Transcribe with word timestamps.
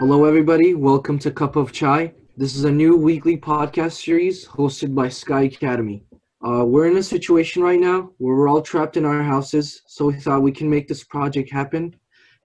Hello, 0.00 0.24
everybody. 0.24 0.72
Welcome 0.72 1.18
to 1.18 1.30
Cup 1.30 1.56
of 1.56 1.72
Chai. 1.72 2.14
This 2.34 2.56
is 2.56 2.64
a 2.64 2.72
new 2.72 2.96
weekly 2.96 3.36
podcast 3.36 4.02
series 4.02 4.46
hosted 4.46 4.94
by 4.94 5.10
Sky 5.10 5.42
Academy. 5.42 6.06
Uh, 6.42 6.64
we're 6.64 6.88
in 6.88 6.96
a 6.96 7.02
situation 7.02 7.62
right 7.62 7.78
now 7.78 8.10
where 8.16 8.34
we're 8.34 8.48
all 8.48 8.62
trapped 8.62 8.96
in 8.96 9.04
our 9.04 9.22
houses, 9.22 9.82
so 9.86 10.06
we 10.06 10.14
thought 10.14 10.40
we 10.40 10.52
can 10.52 10.70
make 10.70 10.88
this 10.88 11.04
project 11.04 11.52
happen 11.52 11.94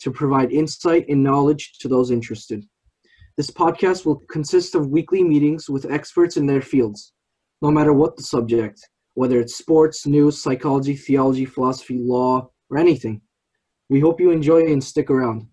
to 0.02 0.12
provide 0.12 0.52
insight 0.52 1.06
and 1.08 1.24
knowledge 1.24 1.78
to 1.80 1.88
those 1.88 2.12
interested. 2.12 2.62
This 3.38 3.50
podcast 3.50 4.06
will 4.06 4.22
consist 4.30 4.76
of 4.76 4.90
weekly 4.90 5.24
meetings 5.24 5.70
with 5.70 5.90
experts 5.90 6.36
in 6.36 6.46
their 6.46 6.62
fields, 6.62 7.14
no 7.62 7.72
matter 7.72 7.94
what 7.94 8.18
the 8.18 8.24
subject, 8.24 8.86
whether 9.14 9.40
it's 9.40 9.56
sports, 9.56 10.06
news, 10.06 10.44
psychology, 10.44 10.98
theology, 10.98 11.46
philosophy, 11.46 12.00
law, 12.02 12.50
or 12.70 12.78
anything. 12.78 13.22
We 13.90 14.02
hope 14.02 14.20
you 14.20 14.32
enjoy 14.32 14.66
and 14.66 14.84
stick 14.84 15.10
around. 15.10 15.48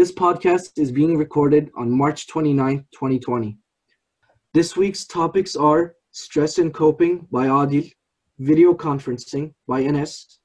This 0.00 0.12
podcast 0.12 0.78
is 0.78 0.90
being 0.90 1.18
recorded 1.18 1.70
on 1.76 1.90
March 1.90 2.26
29, 2.26 2.86
2020. 2.90 3.58
This 4.54 4.74
week's 4.74 5.04
topics 5.04 5.56
are 5.56 5.94
Stress 6.10 6.56
and 6.56 6.72
Coping 6.72 7.26
by 7.30 7.48
Adil, 7.48 7.92
Video 8.38 8.72
Conferencing 8.72 9.52
by 9.68 9.82
NS, 9.82 10.38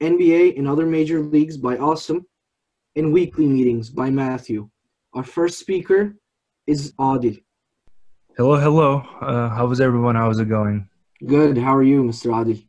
NBA 0.00 0.56
and 0.56 0.66
other 0.66 0.86
major 0.86 1.20
leagues 1.20 1.58
by 1.58 1.76
Asım, 1.76 2.24
and 2.96 3.12
Weekly 3.12 3.46
Meetings 3.46 3.90
by 3.90 4.08
Matthew. 4.08 4.70
Our 5.12 5.24
first 5.24 5.58
speaker 5.58 6.16
is 6.66 6.92
Adil. 6.92 7.38
Hello, 8.38 8.56
hello. 8.56 9.02
Uh, 9.20 9.50
how 9.50 9.66
was 9.66 9.82
everyone? 9.82 10.14
How's 10.14 10.40
it 10.40 10.48
going? 10.48 10.88
Good. 11.26 11.58
How 11.58 11.76
are 11.76 11.82
you, 11.82 12.02
Mr. 12.02 12.30
Adil? 12.30 12.66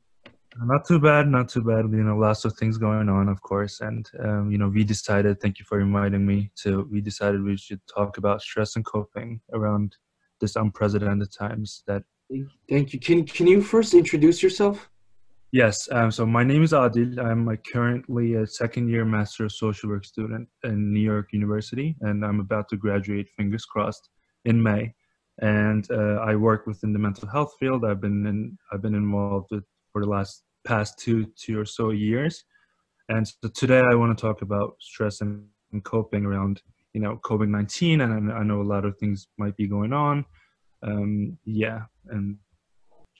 Not 0.57 0.85
too 0.87 0.99
bad, 0.99 1.27
not 1.27 1.49
too 1.49 1.61
bad. 1.61 1.85
You 1.91 2.03
know, 2.03 2.17
lots 2.17 2.45
of 2.45 2.53
things 2.53 2.77
going 2.77 3.09
on, 3.09 3.27
of 3.27 3.41
course. 3.41 3.81
And, 3.81 4.09
um, 4.23 4.51
you 4.51 4.57
know, 4.57 4.69
we 4.69 4.83
decided, 4.83 5.41
thank 5.41 5.59
you 5.59 5.65
for 5.65 5.79
inviting 5.79 6.25
me 6.25 6.51
to, 6.57 6.87
we 6.91 7.01
decided 7.01 7.43
we 7.43 7.57
should 7.57 7.81
talk 7.87 8.17
about 8.17 8.41
stress 8.41 8.75
and 8.75 8.85
coping 8.85 9.41
around 9.53 9.95
this 10.39 10.55
unprecedented 10.55 11.31
times 11.31 11.83
that. 11.87 12.03
Thank 12.69 12.93
you. 12.93 12.99
Can, 12.99 13.25
can 13.25 13.47
you 13.47 13.61
first 13.61 13.93
introduce 13.93 14.43
yourself? 14.43 14.89
Yes. 15.51 15.87
Um, 15.91 16.09
so 16.09 16.25
my 16.25 16.43
name 16.43 16.63
is 16.63 16.71
Adil. 16.71 17.19
I'm 17.19 17.47
a 17.47 17.57
currently 17.57 18.35
a 18.35 18.47
second 18.47 18.89
year 18.89 19.05
Master 19.05 19.45
of 19.45 19.51
Social 19.51 19.89
Work 19.89 20.03
student 20.03 20.47
in 20.63 20.91
New 20.91 20.99
York 20.99 21.31
University, 21.31 21.95
and 22.01 22.25
I'm 22.25 22.39
about 22.39 22.69
to 22.69 22.77
graduate, 22.77 23.29
fingers 23.37 23.63
crossed, 23.65 24.09
in 24.45 24.61
May. 24.61 24.93
And 25.41 25.89
uh, 25.91 26.21
I 26.21 26.35
work 26.35 26.65
within 26.65 26.91
the 26.91 26.99
mental 26.99 27.27
health 27.27 27.53
field. 27.59 27.85
I've 27.85 28.01
been 28.01 28.25
in, 28.25 28.57
I've 28.71 28.81
been 28.81 28.95
involved 28.95 29.49
with 29.51 29.63
for 29.93 30.01
the 30.01 30.09
last 30.09 30.43
past 30.65 30.99
two 30.99 31.25
two 31.37 31.57
or 31.57 31.65
so 31.65 31.91
years. 31.91 32.43
And 33.09 33.25
so 33.25 33.49
today 33.53 33.79
I 33.79 33.95
want 33.95 34.17
to 34.17 34.21
talk 34.21 34.41
about 34.41 34.75
stress 34.79 35.21
and, 35.21 35.45
and 35.71 35.83
coping 35.83 36.25
around 36.25 36.61
you 36.93 37.01
know 37.01 37.19
COVID 37.23 37.47
nineteen, 37.47 38.01
and 38.01 38.31
I, 38.31 38.37
I, 38.37 38.43
know 38.43 38.61
a 38.61 38.63
lot 38.63 38.85
of 38.85 38.97
things 38.97 39.27
might 39.37 39.55
be 39.55 39.67
going 39.67 39.93
on. 39.93 40.25
Um, 40.81 41.37
yeah, 41.45 41.81
and 42.09 42.37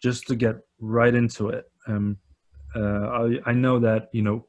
just 0.02 0.28
to 0.28 0.36
get 0.36 0.58
right 0.80 1.14
into 1.14 1.50
it, 1.50 1.66
um, 1.88 2.18
uh, 2.76 3.08
I, 3.08 3.40
I 3.46 3.54
know 3.54 3.80
that 3.80 4.10
you 4.12 4.24
know 4.24 4.46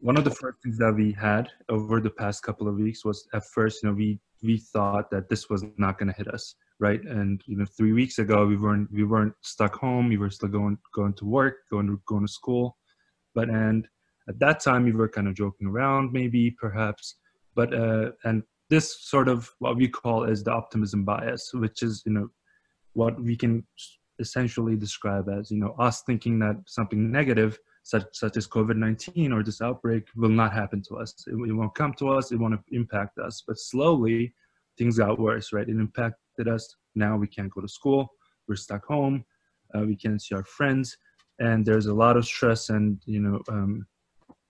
one 0.00 0.16
of 0.16 0.24
the 0.24 0.30
first 0.30 0.58
things 0.62 0.78
that 0.78 0.94
we 0.94 1.12
had 1.12 1.48
over 1.68 2.00
the 2.00 2.10
past 2.10 2.42
couple 2.42 2.68
of 2.68 2.76
weeks 2.76 3.04
was 3.04 3.28
at 3.34 3.44
first 3.46 3.82
you 3.82 3.88
know 3.88 3.94
we 3.94 4.18
we 4.42 4.58
thought 4.58 5.10
that 5.10 5.28
this 5.28 5.48
was 5.48 5.64
not 5.76 5.98
going 5.98 6.08
to 6.08 6.16
hit 6.16 6.28
us 6.28 6.54
right? 6.82 7.02
And 7.04 7.40
you 7.46 7.56
know, 7.56 7.64
three 7.64 7.92
weeks 7.92 8.18
ago 8.18 8.44
we 8.44 8.56
weren't 8.56 8.92
we 8.92 9.04
weren't 9.04 9.34
stuck 9.40 9.76
home. 9.76 10.08
We 10.08 10.18
were 10.18 10.30
still 10.30 10.48
going 10.48 10.76
going 10.92 11.14
to 11.14 11.24
work, 11.24 11.58
going 11.70 11.86
to 11.86 12.02
going 12.06 12.26
to 12.26 12.32
school, 12.32 12.76
but 13.34 13.48
and 13.48 13.86
at 14.28 14.38
that 14.40 14.58
time 14.60 14.84
we 14.84 14.92
were 14.92 15.08
kind 15.08 15.28
of 15.28 15.34
joking 15.34 15.68
around, 15.68 16.12
maybe 16.12 16.50
perhaps, 16.50 17.16
but 17.54 17.72
uh, 17.72 18.10
and 18.24 18.42
this 18.68 19.00
sort 19.00 19.28
of 19.28 19.48
what 19.60 19.76
we 19.76 19.86
call 19.88 20.24
is 20.24 20.42
the 20.42 20.52
optimism 20.52 21.04
bias, 21.04 21.50
which 21.54 21.82
is 21.82 22.02
you 22.04 22.12
know 22.12 22.28
what 22.94 23.22
we 23.22 23.36
can 23.36 23.64
essentially 24.18 24.76
describe 24.76 25.28
as 25.28 25.50
you 25.52 25.58
know 25.58 25.74
us 25.78 26.02
thinking 26.02 26.38
that 26.40 26.56
something 26.66 27.10
negative 27.10 27.58
such 27.82 28.04
such 28.12 28.36
as 28.36 28.46
covid-19 28.46 29.32
or 29.32 29.42
this 29.42 29.60
outbreak 29.60 30.06
will 30.16 30.28
not 30.28 30.52
happen 30.52 30.80
to 30.80 30.96
us 30.96 31.14
it, 31.26 31.32
it 31.32 31.52
won't 31.52 31.74
come 31.74 31.92
to 31.92 32.10
us 32.10 32.32
it 32.32 32.38
won't 32.38 32.60
impact 32.70 33.18
us 33.18 33.42
but 33.46 33.58
slowly 33.58 34.32
things 34.78 34.98
got 34.98 35.18
worse 35.18 35.52
right 35.52 35.68
it 35.68 35.72
impacted 35.72 36.22
us. 36.48 36.76
Now 36.94 37.16
we 37.16 37.26
can't 37.26 37.52
go 37.52 37.60
to 37.60 37.68
school. 37.68 38.08
We're 38.48 38.56
stuck 38.56 38.84
home. 38.86 39.24
Uh, 39.74 39.82
we 39.82 39.96
can't 39.96 40.20
see 40.20 40.34
our 40.34 40.44
friends, 40.44 40.96
and 41.38 41.64
there's 41.64 41.86
a 41.86 41.94
lot 41.94 42.16
of 42.16 42.26
stress 42.26 42.68
and 42.68 43.00
you 43.06 43.20
know 43.20 43.40
um, 43.48 43.86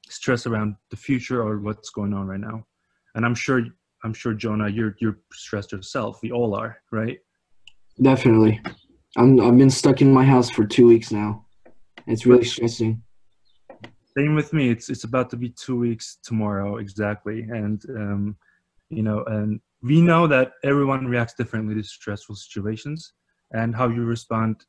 stress 0.09 0.47
around 0.47 0.75
the 0.91 0.97
future 0.97 1.43
or 1.43 1.60
what's 1.60 1.91
going 1.91 2.12
on 2.12 2.26
right 2.26 2.41
now. 2.41 2.66
And 3.14 3.25
I'm 3.25 3.34
sure 3.34 3.62
I'm 4.04 4.14
sure 4.14 4.34
Jonah, 4.34 4.69
you're 4.69 4.97
you're 5.00 5.19
stressed 5.32 5.72
yourself. 5.72 6.20
We 6.22 6.32
all 6.32 6.54
are, 6.54 6.78
right? 6.91 7.19
Definitely. 8.00 8.60
I'm 9.16 9.41
I've 9.41 9.56
been 9.56 9.70
stuck 9.70 10.00
in 10.00 10.12
my 10.12 10.25
house 10.25 10.50
for 10.50 10.64
two 10.64 10.88
weeks 10.88 11.12
now. 11.12 11.47
It's 12.06 12.26
really 12.26 12.44
stressing. 12.44 13.03
Same 14.17 14.34
with 14.34 14.53
me. 14.53 14.71
It's 14.71 14.91
it's 14.91 15.05
about 15.05 15.31
to 15.31 15.37
be 15.37 15.49
two 15.50 15.78
weeks 15.78 16.19
tomorrow 16.23 16.77
exactly, 16.77 17.43
and 17.43 17.83
um, 17.91 18.37
you 18.91 19.03
know, 19.03 19.25
and 19.25 19.61
we 19.83 20.00
know 20.00 20.27
that 20.27 20.53
everyone 20.62 21.06
reacts 21.06 21.34
differently 21.34 21.75
to 21.75 21.83
stressful 21.83 22.37
situations 22.37 23.15
and 23.53 23.75
how 23.75 23.89
you 23.89 24.05
respond 24.05 24.65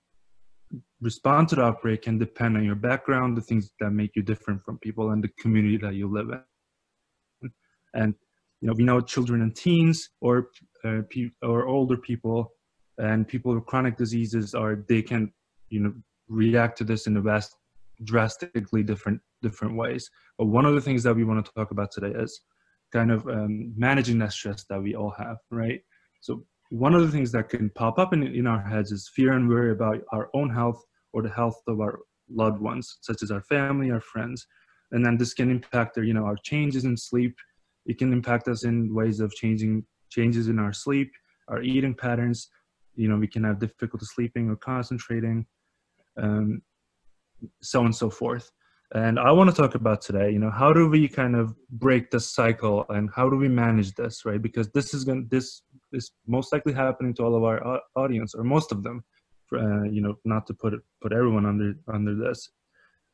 respond 1.02 1.48
to 1.50 1.56
the 1.56 1.62
outbreak 1.62 2.04
can 2.04 2.18
depend 2.18 2.58
on 2.58 2.64
your 2.64 2.76
background 2.76 3.38
the 3.38 3.42
things 3.42 3.72
that 3.80 3.92
make 3.92 4.16
you 4.16 4.24
different 4.24 4.62
from 4.62 4.80
people 4.80 5.12
and 5.12 5.24
the 5.24 5.30
community 5.40 5.78
that 5.78 5.94
you 5.94 6.08
live 6.08 6.30
in 6.30 7.52
and 7.94 8.16
you 8.62 8.68
know 8.68 8.74
we 8.74 8.84
know 8.84 9.00
children 9.00 9.42
and 9.42 9.56
teens 9.56 10.10
or 10.22 10.50
uh, 10.84 11.02
or 11.44 11.68
older 11.68 11.98
people 11.98 12.52
and 12.98 13.28
people 13.28 13.54
with 13.54 13.66
chronic 13.66 13.98
diseases 13.98 14.56
are 14.56 14.84
they 14.88 15.02
can 15.02 15.31
you 15.70 15.80
know 15.80 15.94
react 16.28 16.78
to 16.78 16.84
this 16.84 17.06
in 17.06 17.18
a 17.18 17.22
vast 17.22 17.56
drastically 18.03 18.84
different 18.84 19.19
different 19.41 19.75
ways 19.75 20.09
but 20.38 20.46
one 20.46 20.66
of 20.66 20.74
the 20.74 20.81
things 20.81 21.03
that 21.03 21.16
we 21.16 21.24
want 21.24 21.46
to 21.46 21.52
talk 21.53 21.72
about 21.72 21.91
today 21.91 22.12
is 22.16 22.41
kind 22.94 23.12
of 23.12 23.28
um, 23.28 23.74
managing 23.75 24.19
that 24.19 24.31
stress 24.31 24.66
that 24.69 24.81
we 24.81 24.96
all 24.96 25.14
have, 25.18 25.38
right? 25.50 25.81
So 26.22 26.46
one 26.69 26.94
of 26.94 27.02
the 27.02 27.12
things 27.12 27.31
that 27.31 27.50
can 27.50 27.69
pop 27.72 27.97
up 27.97 28.13
in, 28.13 28.24
in 28.24 28.47
our 28.47 28.62
heads 28.62 28.92
is 28.92 29.09
fear 29.13 29.34
and 29.34 29.50
worry 29.50 29.72
about 29.72 30.02
our 30.12 30.30
own 30.34 30.50
health 30.50 30.81
or 31.12 31.24
the 31.24 31.30
health 31.30 31.59
of 31.68 31.81
our 31.81 32.00
loved 32.30 32.62
ones, 32.62 32.97
such 33.02 33.24
as 33.24 33.31
our 33.31 33.42
family, 33.42 33.92
our 33.92 34.00
friends. 34.00 34.46
And 34.92 35.03
then 35.03 35.18
this 35.18 35.34
can 35.34 35.50
impact 35.50 35.97
our, 35.97 36.03
you 36.03 36.13
know, 36.13 36.25
our 36.25 36.38
changes 36.44 36.86
in 36.86 36.96
sleep. 36.96 37.36
It 37.86 37.97
can 37.97 38.13
impact 38.13 38.47
us 38.47 38.63
in 38.63 38.94
ways 38.94 39.19
of 39.19 39.34
changing 39.34 39.86
changes 40.09 40.47
in 40.47 40.59
our 40.59 40.72
sleep, 40.72 41.12
our 41.47 41.62
eating 41.62 41.96
patterns. 41.96 42.50
You 42.96 43.08
know, 43.08 43.18
we 43.18 43.28
can 43.28 43.44
have 43.44 43.59
difficulty 43.59 44.06
sleeping 44.06 44.50
or 44.50 44.56
concentrating, 44.56 45.47
um, 46.22 46.62
so 47.62 47.86
and 47.86 47.96
so 47.96 48.09
forth. 48.09 48.52
And 48.96 49.20
I 49.20 49.31
want 49.31 49.50
to 49.50 49.56
talk 49.56 49.74
about 49.74 50.02
today, 50.02 50.30
you 50.30 50.38
know, 50.38 50.52
how 50.52 50.72
do 50.72 50.88
we 50.88 51.08
kind 51.08 51.36
of 51.36 51.56
break 51.72 52.12
the 52.12 52.20
cycle 52.20 52.86
and 52.90 53.09
how 53.16 53.28
do 53.28 53.36
we 53.36 53.48
manage 53.48 53.96
this, 53.96 54.24
right? 54.24 54.42
Because 54.42 54.70
this 54.70 54.94
is 54.94 55.04
going 55.04 55.24
to, 55.24 55.30
this 55.36 55.64
is 55.92 56.12
most 56.28 56.54
likely 56.54 56.74
happening 56.74 57.14
to 57.16 57.24
all 57.24 57.36
of 57.36 57.44
our 57.44 57.81
audience 57.96 58.36
or 58.36 58.44
most 58.44 58.72
of 58.72 58.84
them. 58.84 59.04
Uh, 59.52 59.84
you 59.84 60.02
know, 60.02 60.16
not 60.26 60.48
to 60.48 60.54
put 60.54 60.74
it, 60.74 60.81
put 61.00 61.14
everyone 61.14 61.46
under 61.46 61.76
under 61.88 62.16
this, 62.16 62.50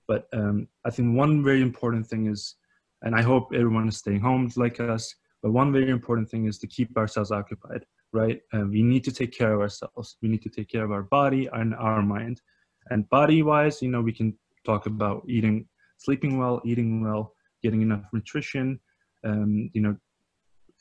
but 0.08 0.26
um, 0.32 0.68
I 0.86 0.90
think 0.90 1.18
one 1.18 1.44
very 1.44 1.62
important 1.62 2.08
thing 2.08 2.28
is, 2.28 2.56
and 3.02 3.14
I 3.14 3.22
hope 3.22 3.50
everyone 3.54 3.90
is 3.90 3.98
staying 3.98 4.22
home 4.22 4.50
like 4.56 4.80
us. 4.80 5.14
But 5.44 5.52
one 5.52 5.74
very 5.74 5.90
important 5.90 6.30
thing 6.30 6.46
is 6.46 6.58
to 6.60 6.68
keep 6.68 6.98
ourselves 6.98 7.32
occupied, 7.32 7.86
right? 8.14 8.40
And 8.54 8.70
we 8.72 8.84
need 8.84 9.04
to 9.06 9.12
take 9.12 9.38
care 9.38 9.54
of 9.54 9.60
ourselves. 9.60 10.16
We 10.22 10.30
need 10.30 10.42
to 10.44 10.50
take 10.50 10.70
care 10.70 10.86
of 10.86 10.92
our 10.92 11.04
body 11.04 11.50
and 11.52 11.76
our 11.76 12.02
mind. 12.02 12.42
And 12.90 13.10
body 13.10 13.44
wise, 13.44 13.82
you 13.82 13.90
know, 13.90 14.02
we 14.02 14.14
can 14.14 14.36
talk 14.66 14.86
about 14.86 15.24
eating, 15.28 15.68
sleeping 15.98 16.38
well, 16.38 16.62
eating 16.66 17.04
well, 17.04 17.34
getting 17.62 17.82
enough 17.82 18.04
nutrition. 18.14 18.80
Um, 19.24 19.70
you 19.74 19.82
know, 19.82 19.96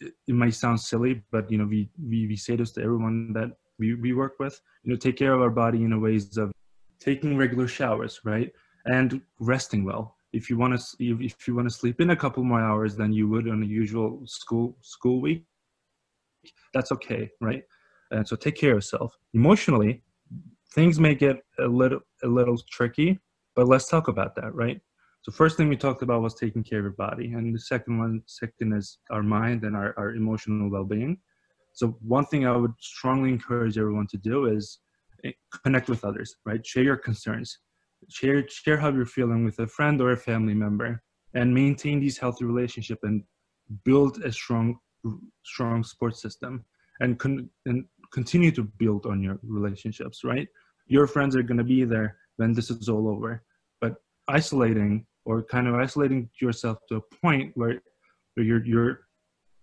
it, 0.00 0.15
it, 0.27 0.35
might 0.35 0.55
sound 0.55 0.81
silly, 0.81 1.23
but 1.31 1.50
you 1.50 1.59
know, 1.59 1.65
we, 1.65 1.91
we 2.00 2.29
we 2.29 2.37
say 2.37 2.56
this 2.56 2.73
to 2.73 2.83
everyone 2.83 3.33
that 3.33 3.50
we, 3.79 3.95
we 3.95 4.12
work 4.12 4.35
with. 4.39 4.61
You 4.85 4.93
know, 4.93 4.97
take 4.97 5.17
care 5.17 5.35
of 5.35 5.43
our 5.43 5.50
body 5.50 5.85
in 5.85 5.93
a 5.93 5.99
ways 5.99 6.37
of 6.37 6.53
taking 7.00 7.37
regular 7.37 7.69
showers, 7.69 8.21
right, 8.25 8.53
and 8.87 9.21
resting 9.41 9.85
well. 9.85 10.17
If 10.33 10.51
you 10.51 10.59
want 10.59 10.79
to 10.79 10.97
if 11.01 11.49
you 11.49 11.55
want 11.55 11.69
to 11.69 11.75
sleep 11.75 12.01
in 12.01 12.11
a 12.11 12.17
couple 12.17 12.44
more 12.44 12.61
hours 12.61 12.97
than 12.97 13.12
you 13.12 13.29
would 13.29 13.49
on 13.49 13.62
a 13.62 13.67
usual 13.67 14.23
school 14.27 14.77
school 14.83 15.21
week, 15.21 15.44
that's 16.75 16.93
okay, 16.93 17.31
right? 17.41 17.65
And 18.11 18.27
so 18.27 18.37
take 18.37 18.56
care 18.56 18.71
of 18.71 18.77
yourself. 18.77 19.17
Emotionally, 19.35 20.03
things 20.75 21.00
may 21.00 21.15
get 21.15 21.37
a 21.59 21.67
little 21.67 22.00
a 22.23 22.29
little 22.29 22.59
tricky 22.70 23.19
but 23.59 23.67
let's 23.67 23.88
talk 23.88 24.06
about 24.06 24.37
that, 24.37 24.55
right? 24.55 24.81
So 25.23 25.32
first 25.32 25.56
thing 25.56 25.69
we 25.69 25.76
talked 25.76 26.03
about 26.03 26.23
was 26.23 26.37
taking 26.37 26.62
care 26.62 26.79
of 26.79 26.85
your 26.85 26.93
body, 26.93 27.32
and 27.32 27.53
the 27.53 27.59
second 27.59 27.99
one, 27.99 28.23
second 28.26 28.73
is 28.73 28.99
our 29.11 29.25
mind 29.25 29.65
and 29.65 29.75
our, 29.75 29.93
our 29.99 30.15
emotional 30.15 30.70
well-being. 30.70 31.19
So 31.73 31.99
one 32.00 32.25
thing 32.26 32.47
I 32.47 32.56
would 32.56 32.75
strongly 32.79 33.31
encourage 33.31 33.76
everyone 33.76 34.06
to 34.12 34.17
do 34.17 34.47
is 34.47 34.79
eh, 35.25 35.32
connect 35.65 35.88
with 35.88 36.05
others, 36.05 36.37
right? 36.47 36.65
Share 36.65 36.85
your 36.85 36.97
concerns, 36.97 37.59
share 38.09 38.47
share 38.49 38.76
how 38.76 38.93
you're 38.93 39.06
feeling 39.06 39.44
with 39.44 39.59
a 39.59 39.67
friend 39.67 40.00
or 40.00 40.12
a 40.12 40.17
family 40.17 40.55
member, 40.55 41.03
and 41.35 41.53
maintain 41.53 41.99
these 41.99 42.17
healthy 42.17 42.44
relationship 42.44 43.00
and 43.03 43.25
build 43.85 44.23
a 44.23 44.31
strong 44.31 44.79
strong 45.44 45.82
support 45.82 46.17
system 46.17 46.65
and, 47.00 47.19
con- 47.19 47.50
and 47.67 47.87
continue 48.12 48.50
to 48.52 48.62
build 48.62 49.06
on 49.06 49.22
your 49.22 49.38
relationships 49.43 50.25
right? 50.25 50.49
Your 50.87 51.06
friends 51.06 51.37
are 51.37 51.43
going 51.43 51.58
to 51.58 51.64
be 51.64 51.84
there 51.84 52.16
when 52.37 52.52
this 52.52 52.70
is 52.70 52.88
all 52.88 53.08
over. 53.08 53.43
But 53.81 53.96
isolating 54.28 55.06
or 55.25 55.43
kind 55.43 55.69
of 55.69 55.75
isolating 55.75 56.31
yourself 56.40 56.78
to 56.88 56.96
a 56.96 57.16
point 57.22 57.52
where, 57.55 57.81
where 58.34 58.46
you're 58.46 58.64
you're 58.64 59.00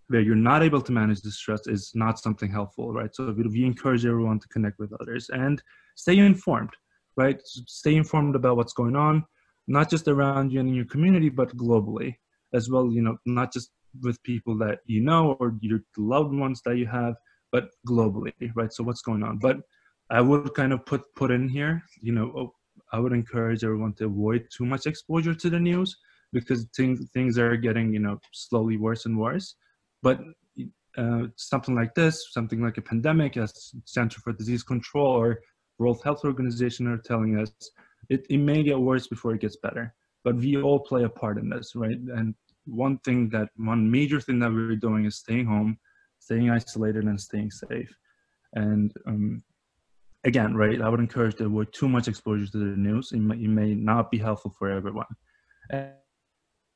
where 0.07 0.21
you're 0.21 0.35
not 0.35 0.61
able 0.61 0.81
to 0.81 0.91
manage 0.91 1.21
the 1.21 1.31
stress 1.31 1.65
is 1.65 1.91
not 1.95 2.19
something 2.19 2.51
helpful 2.51 2.93
right? 2.93 3.15
So 3.15 3.31
we 3.31 3.65
encourage 3.65 4.05
everyone 4.05 4.39
to 4.39 4.47
connect 4.49 4.77
with 4.79 4.93
others 5.01 5.29
and 5.33 5.61
stay 5.95 6.17
informed 6.17 6.71
right? 7.17 7.41
Stay 7.45 7.95
informed 7.95 8.35
about 8.35 8.57
what's 8.57 8.73
going 8.73 8.95
on 8.95 9.25
not 9.67 9.89
just 9.89 10.07
around 10.07 10.51
you 10.51 10.59
and 10.59 10.69
in 10.69 10.75
your 10.75 10.85
community 10.85 11.29
but 11.29 11.55
globally 11.57 12.15
as 12.53 12.69
well 12.69 12.91
you 12.91 13.01
know 13.01 13.17
not 13.25 13.51
just 13.51 13.71
with 14.01 14.21
people 14.23 14.57
that 14.57 14.79
you 14.85 15.01
know 15.01 15.33
or 15.39 15.55
your 15.61 15.79
loved 15.97 16.33
ones 16.33 16.61
that 16.65 16.77
you 16.77 16.85
have 16.85 17.15
but 17.55 17.65
globally 17.91 18.33
right? 18.59 18.73
So 18.73 18.83
what's 18.83 19.03
going 19.09 19.23
on? 19.23 19.37
But 19.47 19.57
i 20.17 20.21
would 20.21 20.53
kind 20.53 20.71
of 20.75 20.79
put 20.89 21.01
put 21.19 21.31
in 21.35 21.43
here 21.49 21.73
you 22.07 22.13
know 22.15 22.27
oh, 22.39 22.49
i 22.95 22.97
would 23.01 23.15
encourage 23.19 23.61
everyone 23.63 23.93
to 23.99 24.05
avoid 24.05 24.41
too 24.55 24.65
much 24.73 24.83
exposure 24.85 25.33
to 25.33 25.49
the 25.53 25.61
news 25.69 25.89
because 26.35 26.67
things 26.75 26.99
things 27.13 27.39
are 27.39 27.55
getting 27.55 27.93
you 27.93 27.99
know 27.99 28.19
slowly 28.33 28.77
worse 28.77 29.05
and 29.05 29.17
worse. 29.17 29.55
But 30.03 30.19
uh, 30.97 31.23
something 31.37 31.75
like 31.75 31.93
this 31.95 32.15
something 32.31 32.61
like 32.61 32.77
a 32.77 32.81
pandemic 32.81 33.37
as 33.37 33.51
center 33.85 34.19
for 34.19 34.33
disease 34.33 34.63
control 34.63 35.07
or 35.07 35.39
world 35.79 36.01
health 36.03 36.23
organization 36.23 36.87
are 36.87 36.97
telling 36.97 37.39
us 37.39 37.51
it, 38.09 38.25
it 38.29 38.37
may 38.37 38.63
get 38.63 38.79
worse 38.79 39.07
before 39.07 39.33
it 39.33 39.41
gets 39.41 39.57
better. 39.57 39.93
But 40.23 40.35
we 40.35 40.61
all 40.61 40.79
play 40.79 41.03
a 41.03 41.09
part 41.09 41.37
in 41.37 41.49
this 41.49 41.71
right? 41.75 41.99
And 42.17 42.35
one 42.65 42.97
thing 42.99 43.29
that 43.29 43.49
one 43.55 43.89
major 43.89 44.19
thing 44.21 44.39
that 44.39 44.51
we're 44.51 44.75
doing 44.75 45.05
is 45.05 45.17
staying 45.17 45.45
home 45.45 45.77
staying 46.25 46.49
isolated 46.49 47.03
and 47.05 47.19
staying 47.19 47.51
safe. 47.51 47.93
And 48.53 48.91
um, 49.07 49.43
again 50.25 50.55
right 50.55 50.81
i 50.81 50.89
would 50.89 50.99
encourage 50.99 51.35
to 51.35 51.45
avoid 51.45 51.71
too 51.71 51.87
much 51.87 52.07
exposure 52.07 52.47
to 52.47 52.57
the 52.57 52.77
news 52.87 53.11
it 53.11 53.19
may, 53.19 53.35
it 53.35 53.47
may 53.47 53.73
not 53.75 54.11
be 54.11 54.17
helpful 54.17 54.53
for 54.57 54.69
everyone. 54.69 55.05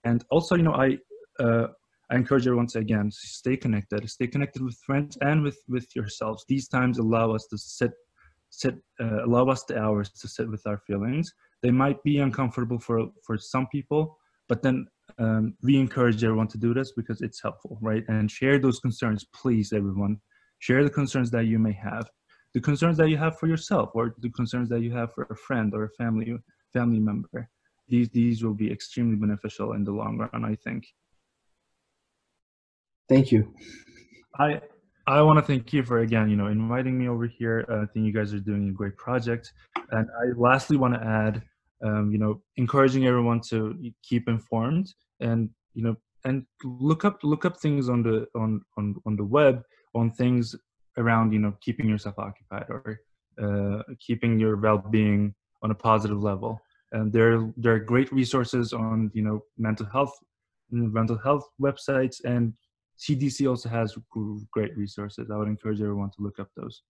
And, 0.03 0.23
also 0.29 0.55
you 0.55 0.63
know 0.63 0.75
i 0.75 0.97
uh, 1.43 1.67
i 2.09 2.15
encourage 2.15 2.45
everyone 2.47 2.67
to 2.67 2.79
again 2.79 3.09
stay 3.11 3.57
connected 3.57 4.09
stay 4.09 4.27
connected 4.27 4.61
with 4.61 4.77
friends 4.85 5.17
and 5.21 5.43
with 5.43 5.59
with 5.67 5.87
yourselves. 5.95 6.45
These 6.47 6.67
times 6.67 6.99
allow 6.99 7.27
us 7.37 7.45
to 7.51 7.57
sit 7.57 7.93
sit 8.49 8.75
uh, 9.03 9.25
allow 9.25 9.45
us 9.53 9.63
the 9.65 9.77
hours 9.83 10.09
to 10.21 10.27
sit 10.27 10.47
with 10.49 10.63
our 10.65 10.79
feelings. 10.87 11.33
They 11.63 11.71
might 11.71 12.01
be 12.03 12.19
uncomfortable 12.19 12.79
for 12.79 12.97
for 13.25 13.37
some 13.37 13.67
people 13.67 14.17
but 14.47 14.61
then 14.63 14.87
um, 15.19 15.53
we 15.61 15.77
encourage 15.77 16.23
everyone 16.23 16.47
to 16.47 16.57
do 16.57 16.73
this 16.73 16.93
because 16.93 17.21
it's 17.21 17.41
helpful 17.41 17.77
right? 17.81 18.03
And 18.07 18.29
share 18.29 18.57
those 18.59 18.79
concerns 18.79 19.25
please 19.33 19.73
everyone. 19.73 20.17
Share 20.59 20.83
the 20.83 20.89
concerns 20.89 21.31
that 21.31 21.45
you 21.45 21.59
may 21.59 21.73
have. 21.73 22.09
The 22.53 22.61
concerns 22.61 22.97
that 22.97 23.09
you 23.09 23.17
have 23.17 23.37
for 23.37 23.47
yourself 23.47 23.91
or 23.93 24.15
the 24.19 24.31
concerns 24.31 24.69
that 24.69 24.81
you 24.81 24.91
have 24.93 25.13
for 25.13 25.23
a 25.29 25.35
friend 25.35 25.73
or 25.73 25.83
a 25.85 25.89
family 25.91 26.35
family 26.73 26.99
member. 26.99 27.49
These 27.87 28.09
these 28.09 28.43
will 28.43 28.53
be 28.53 28.71
extremely 28.71 29.15
beneficial 29.15 29.73
in 29.73 29.83
the 29.83 29.91
long 29.91 30.17
run 30.17 30.45
i 30.45 30.55
think. 30.55 30.85
Thank 33.07 33.31
you. 33.31 33.53
I 34.37 34.61
I 35.07 35.23
want 35.23 35.39
to 35.39 35.45
thank 35.45 35.73
you 35.73 35.81
for 35.83 35.99
again, 35.99 36.29
you 36.29 36.35
know, 36.35 36.47
inviting 36.47 36.97
me 36.99 37.07
over 37.09 37.25
here. 37.25 37.65
Uh, 37.67 37.81
I 37.81 37.85
think 37.87 38.05
you 38.05 38.13
guys 38.13 38.31
are 38.31 38.39
doing 38.39 38.69
a 38.69 38.71
great 38.71 38.95
project, 38.95 39.51
and 39.91 40.07
I 40.21 40.37
lastly 40.37 40.77
want 40.77 40.93
to 40.93 41.03
add, 41.03 41.41
um, 41.83 42.11
you 42.11 42.17
know, 42.17 42.41
encouraging 42.57 43.07
everyone 43.07 43.41
to 43.49 43.77
keep 44.03 44.27
informed 44.27 44.93
and 45.19 45.49
you 45.73 45.83
know 45.83 45.95
and 46.25 46.45
look 46.63 47.05
up 47.05 47.19
look 47.23 47.45
up 47.45 47.57
things 47.57 47.89
on 47.89 48.03
the 48.03 48.27
on 48.35 48.61
on 48.77 48.95
on 49.05 49.15
the 49.15 49.23
web 49.23 49.63
on 49.95 50.11
things 50.11 50.55
around 50.97 51.31
you 51.31 51.39
know 51.39 51.53
keeping 51.61 51.87
yourself 51.87 52.15
occupied 52.19 52.65
or 52.69 52.99
uh, 53.41 53.83
keeping 53.99 54.37
your 54.37 54.57
well-being 54.57 55.33
on 55.61 55.71
a 55.71 55.75
positive 55.75 56.21
level. 56.21 56.61
And 56.91 57.13
there 57.13 57.51
there 57.55 57.73
are 57.73 57.79
great 57.79 58.11
resources 58.11 58.73
on 58.73 59.11
you 59.13 59.21
know 59.21 59.43
mental 59.57 59.85
health 59.85 60.13
mental 60.71 61.17
health 61.17 61.47
websites 61.61 62.23
and 62.23 62.53
CDC 62.99 63.49
also 63.49 63.69
has 63.69 63.97
great 64.51 64.75
resources. 64.77 65.31
I 65.31 65.37
would 65.37 65.47
encourage 65.47 65.81
everyone 65.81 66.09
to 66.11 66.21
look 66.21 66.37
up 66.39 66.49
those. 66.55 66.83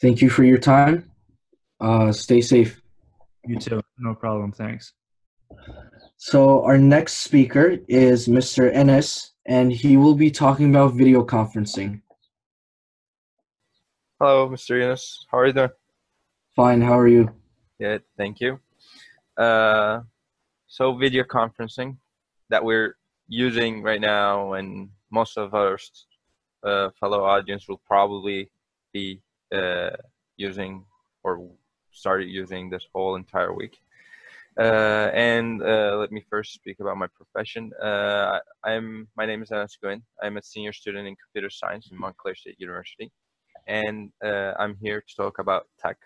Thank 0.00 0.20
you 0.20 0.30
for 0.30 0.44
your 0.44 0.58
time. 0.58 1.10
Uh, 1.80 2.10
stay 2.12 2.40
safe. 2.40 2.80
You 3.46 3.58
too. 3.58 3.82
No 3.98 4.14
problem. 4.14 4.52
Thanks. 4.52 4.92
So 6.16 6.64
our 6.64 6.78
next 6.78 7.18
speaker 7.18 7.78
is 7.88 8.28
Mr. 8.28 8.72
Ennis, 8.72 9.32
and 9.46 9.72
he 9.72 9.96
will 9.96 10.14
be 10.14 10.30
talking 10.30 10.70
about 10.70 10.94
video 10.94 11.24
conferencing. 11.24 12.02
Hello, 14.20 14.48
Mr. 14.48 14.82
Ennis. 14.82 15.24
How 15.30 15.38
are 15.38 15.46
you 15.46 15.52
doing? 15.52 15.70
Fine. 16.56 16.82
How 16.82 16.98
are 16.98 17.08
you? 17.08 17.30
Good. 17.80 18.02
Thank 18.16 18.40
you. 18.40 18.58
Uh, 19.36 20.00
so 20.66 20.94
video 20.96 21.22
conferencing 21.22 21.96
that 22.50 22.64
we're 22.64 22.96
using 23.28 23.82
right 23.82 24.00
now, 24.00 24.54
and 24.54 24.88
most 25.10 25.38
of 25.38 25.54
our 25.54 25.78
uh, 26.64 26.90
fellow 26.98 27.24
audience 27.24 27.68
will 27.68 27.80
probably 27.86 28.50
be 28.92 29.22
uh, 29.54 29.90
using 30.36 30.84
or 31.22 31.48
started 31.98 32.28
using 32.28 32.70
this 32.70 32.86
whole 32.92 33.16
entire 33.16 33.52
week. 33.52 33.78
Uh, 34.58 35.10
and 35.14 35.62
uh, 35.62 35.96
let 35.98 36.10
me 36.10 36.24
first 36.28 36.52
speak 36.52 36.80
about 36.80 36.96
my 36.96 37.06
profession. 37.06 37.70
Uh, 37.80 38.40
I'm 38.64 39.06
my 39.16 39.24
name 39.24 39.42
is 39.42 39.52
Anas 39.52 39.78
Gwyn. 39.80 40.02
I'm 40.20 40.36
a 40.36 40.42
senior 40.42 40.72
student 40.72 41.06
in 41.06 41.14
computer 41.14 41.48
science 41.48 41.90
in 41.92 41.98
Montclair 41.98 42.34
State 42.34 42.56
University, 42.58 43.12
and 43.68 44.10
uh, 44.24 44.54
I'm 44.58 44.76
here 44.82 45.00
to 45.00 45.16
talk 45.16 45.38
about 45.38 45.68
tech. 45.80 45.98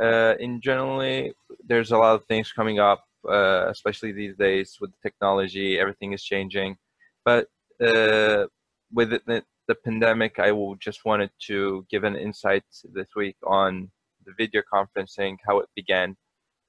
Uh, 0.00 0.34
in 0.38 0.60
generally, 0.60 1.34
there's 1.66 1.90
a 1.90 1.98
lot 1.98 2.14
of 2.14 2.24
things 2.26 2.52
coming 2.52 2.78
up 2.78 3.04
uh, 3.28 3.66
especially 3.68 4.12
these 4.12 4.36
days 4.36 4.78
with 4.80 4.90
technology. 5.02 5.78
Everything 5.78 6.12
is 6.12 6.22
changing, 6.22 6.76
but 7.24 7.48
uh, 7.80 8.46
with 8.92 9.10
the, 9.10 9.42
the 9.66 9.74
pandemic, 9.74 10.38
I 10.38 10.52
will 10.52 10.76
just 10.76 11.04
wanted 11.04 11.30
to 11.46 11.86
give 11.90 12.04
an 12.04 12.16
insight 12.16 12.64
this 12.92 13.08
week 13.16 13.36
on 13.44 13.90
the 14.24 14.32
video 14.38 14.62
conferencing, 14.72 15.36
how 15.46 15.58
it 15.58 15.68
began, 15.74 16.16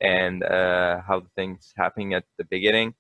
and 0.01 0.43
uh, 0.43 1.01
how 1.07 1.19
the 1.19 1.29
things 1.35 1.73
happening 1.77 2.13
at 2.13 2.25
the 2.37 2.45
beginning, 2.45 2.93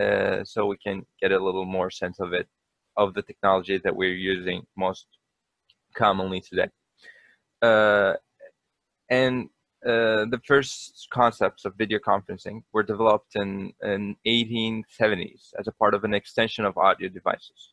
uh, 0.00 0.44
so 0.44 0.66
we 0.66 0.76
can 0.78 1.04
get 1.20 1.32
a 1.32 1.44
little 1.44 1.64
more 1.64 1.90
sense 1.90 2.20
of 2.20 2.32
it, 2.32 2.48
of 2.96 3.14
the 3.14 3.22
technology 3.22 3.78
that 3.82 3.94
we're 3.94 4.14
using 4.14 4.62
most 4.76 5.06
commonly 5.94 6.40
today. 6.40 6.68
Uh, 7.60 8.14
and 9.10 9.48
uh, 9.84 10.24
the 10.30 10.40
first 10.46 11.08
concepts 11.10 11.64
of 11.64 11.74
video 11.76 11.98
conferencing 11.98 12.62
were 12.72 12.82
developed 12.82 13.34
in, 13.34 13.72
in 13.82 14.16
1870s 14.26 15.48
as 15.58 15.66
a 15.66 15.72
part 15.72 15.94
of 15.94 16.04
an 16.04 16.14
extension 16.14 16.64
of 16.64 16.78
audio 16.78 17.08
devices. 17.08 17.71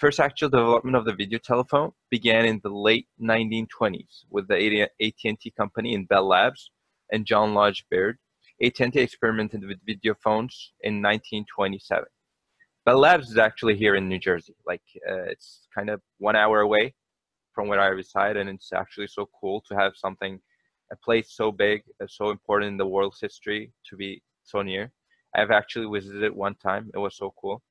First 0.00 0.18
actual 0.18 0.48
development 0.48 0.96
of 0.96 1.04
the 1.04 1.12
video 1.12 1.38
telephone 1.38 1.92
began 2.08 2.46
in 2.46 2.58
the 2.62 2.70
late 2.70 3.06
1920s 3.20 4.24
with 4.30 4.48
the 4.48 4.88
AT&T 4.98 5.52
company 5.58 5.92
in 5.92 6.06
Bell 6.06 6.26
Labs 6.26 6.70
and 7.12 7.26
John 7.26 7.52
Logie 7.52 7.84
Baird. 7.90 8.16
AT&T 8.62 8.98
experimented 8.98 9.62
with 9.62 9.76
video 9.84 10.14
phones 10.14 10.72
in 10.80 11.02
1927. 11.02 12.06
Bell 12.86 12.98
Labs 12.98 13.30
is 13.30 13.36
actually 13.36 13.76
here 13.76 13.94
in 13.94 14.08
New 14.08 14.18
Jersey. 14.18 14.56
Like 14.66 14.80
uh, 15.06 15.24
it's 15.24 15.68
kind 15.74 15.90
of 15.90 16.00
one 16.16 16.34
hour 16.34 16.60
away 16.60 16.94
from 17.52 17.68
where 17.68 17.78
I 17.78 17.88
reside, 17.88 18.38
and 18.38 18.48
it's 18.48 18.72
actually 18.72 19.08
so 19.08 19.28
cool 19.38 19.62
to 19.68 19.76
have 19.76 19.92
something 19.96 20.40
a 20.90 20.96
place 20.96 21.34
so 21.36 21.52
big, 21.52 21.82
uh, 22.02 22.06
so 22.08 22.30
important 22.30 22.70
in 22.70 22.78
the 22.78 22.86
world's 22.86 23.20
history 23.20 23.70
to 23.90 23.96
be 23.96 24.22
so 24.44 24.62
near. 24.62 24.92
I've 25.36 25.50
actually 25.50 25.92
visited 25.92 26.22
it 26.22 26.34
one 26.34 26.54
time. 26.54 26.90
It 26.94 26.98
was 26.98 27.18
so 27.18 27.34
cool, 27.38 27.62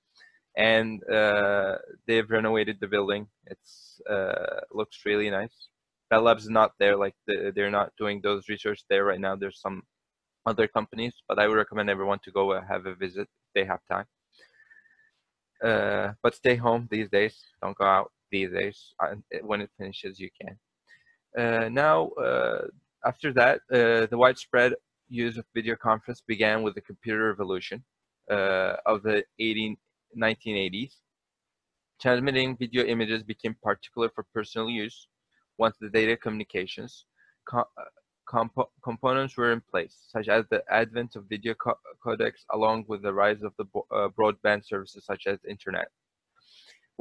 and 0.58 1.02
uh, 1.10 1.78
they've 2.08 2.30
renovated 2.30 2.78
the 2.80 2.88
building. 2.88 3.28
It's 3.46 4.02
uh, 4.10 4.62
looks 4.72 5.00
really 5.06 5.30
nice. 5.30 5.70
Bell 6.10 6.24
Labs 6.24 6.44
is 6.44 6.50
not 6.50 6.72
there. 6.80 6.96
Like 6.96 7.16
the, 7.28 7.52
they're 7.56 7.70
not 7.70 7.92
doing 7.98 8.20
those 8.22 8.50
research 8.50 8.84
there 8.90 9.06
right 9.06 9.20
now. 9.20 9.36
There's 9.36 9.62
some 9.62 9.84
other 10.46 10.68
companies, 10.68 11.14
but 11.28 11.40
I 11.40 11.48
would 11.48 11.58
recommend 11.58 11.90
everyone 11.90 12.20
to 12.24 12.32
go 12.32 12.60
have 12.62 12.86
a 12.86 12.96
visit 12.96 13.22
if 13.22 13.54
they 13.54 13.66
have 13.66 13.80
time. 13.92 14.06
Uh, 15.64 16.14
but 16.24 16.36
stay 16.36 16.56
home 16.56 16.88
these 16.90 17.10
days. 17.10 17.36
Don't 17.62 17.78
go 17.78 17.86
out 17.86 18.12
these 18.32 18.52
days. 18.52 18.94
Uh, 19.04 19.16
when 19.44 19.62
it 19.62 19.70
finishes, 19.78 20.20
you 20.20 20.30
can. 20.42 20.58
Uh, 21.38 21.70
now, 21.70 22.08
uh, 22.12 22.66
after 23.06 23.32
that, 23.34 23.62
the 23.70 24.10
widespread 24.12 24.74
use 25.10 25.38
of 25.38 25.46
video 25.54 25.76
conference 25.76 26.22
began 26.26 26.64
with 26.64 26.76
the 26.76 26.82
computer 26.82 27.28
revolution 27.28 27.84
uh, 28.32 28.76
of 28.86 29.04
the 29.04 29.24
18, 29.40 29.76
1980s. 30.18 30.94
Transmitting 32.02 32.56
video 32.58 32.86
images 32.86 33.24
became 33.24 33.56
particular 33.62 34.10
for 34.10 34.26
personal 34.34 34.70
use 34.70 35.08
once 35.58 35.76
the 35.80 35.90
data 35.90 36.16
communications 36.16 37.06
co 37.46 37.60
uh, 37.60 37.84
compo 38.26 38.70
components 38.84 39.36
were 39.36 39.52
in 39.52 39.62
place, 39.62 39.96
such 40.08 40.30
as 40.30 40.46
the 40.50 40.64
advent 40.70 41.16
of 41.16 41.26
video 41.28 41.54
co 41.54 41.74
codecs 42.06 42.46
along 42.54 42.86
with 42.88 43.02
the 43.02 43.14
rise 43.14 43.44
of 43.44 43.54
the 43.58 43.66
uh, 43.92 44.08
broadband 44.10 44.66
services 44.66 45.06
such 45.06 45.28
as 45.28 45.38
internet. 45.48 45.90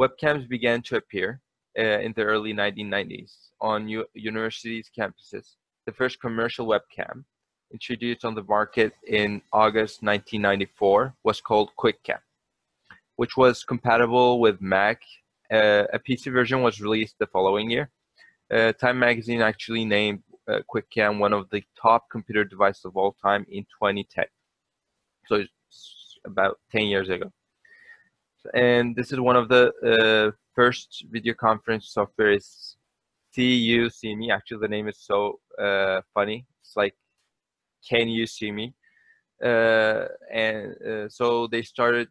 webcams 0.00 0.48
began 0.48 0.80
to 0.82 0.96
appear 0.96 1.40
uh, 1.78 1.98
in 2.06 2.12
the 2.16 2.22
early 2.22 2.52
1990s 2.54 3.32
on 3.60 3.88
universities' 4.14 4.90
campuses. 4.96 5.56
The 5.86 5.92
first 5.92 6.20
commercial 6.20 6.66
webcam 6.66 7.24
introduced 7.72 8.24
on 8.24 8.34
the 8.34 8.42
market 8.42 8.92
in 9.06 9.42
August 9.52 10.02
1994 10.02 11.14
was 11.24 11.40
called 11.40 11.70
QuickCam, 11.78 12.20
which 13.18 13.36
was 13.36 13.64
compatible 13.64 14.38
with 14.38 14.60
Mac. 14.60 15.02
Uh, 15.50 15.84
a 15.92 15.98
PC 15.98 16.32
version 16.32 16.62
was 16.62 16.80
released 16.80 17.16
the 17.18 17.26
following 17.26 17.68
year. 17.68 17.90
Uh, 18.48 18.72
Time 18.72 19.00
magazine 19.00 19.42
actually 19.42 19.84
named 19.84 20.22
uh, 20.48 20.60
QuickCam 20.72 21.18
one 21.18 21.32
of 21.32 21.50
the 21.50 21.64
top 21.76 22.04
computer 22.12 22.44
devices 22.44 22.84
of 22.84 22.96
all 22.96 23.16
time 23.20 23.44
in 23.50 23.64
2010. 23.64 24.24
So 25.26 25.34
it's 25.34 26.18
about 26.24 26.60
10 26.70 26.82
years 26.82 27.08
ago. 27.08 27.32
And 28.54 28.94
this 28.94 29.10
is 29.10 29.18
one 29.18 29.34
of 29.34 29.48
the 29.48 29.64
uh, 29.84 30.30
first 30.54 31.04
video 31.10 31.34
conference 31.34 31.90
software 31.90 32.32
is 32.32 32.76
CU-SeeMe. 33.34 34.30
Actually, 34.30 34.60
the 34.60 34.68
name 34.68 34.86
is 34.86 34.98
so 35.00 35.40
uh, 35.60 36.02
funny. 36.14 36.46
It's 36.60 36.76
like 36.76 36.94
Can 37.86 38.08
You 38.08 38.28
See 38.28 38.52
Me? 38.52 38.74
Uh, 39.44 40.04
and 40.32 41.10
so 41.10 41.48
they 41.48 41.62
started 41.62 42.08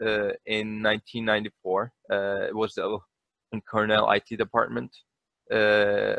in 0.00 0.82
1994. 0.82 1.92
Uh, 2.10 2.16
it 2.48 2.54
was 2.54 2.78
uh, 2.78 2.96
in 3.52 3.60
Cornell 3.62 4.10
IT 4.10 4.36
department 4.36 4.90
uh, 5.52 6.16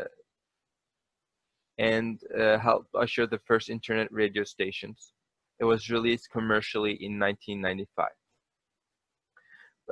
and 1.78 2.20
uh, 2.38 2.58
helped 2.58 2.88
usher 2.94 3.26
the 3.26 3.38
first 3.46 3.70
internet 3.70 4.08
radio 4.10 4.44
stations. 4.44 5.12
It 5.60 5.64
was 5.64 5.90
released 5.90 6.30
commercially 6.30 6.92
in 6.92 7.18
1995. 7.18 8.08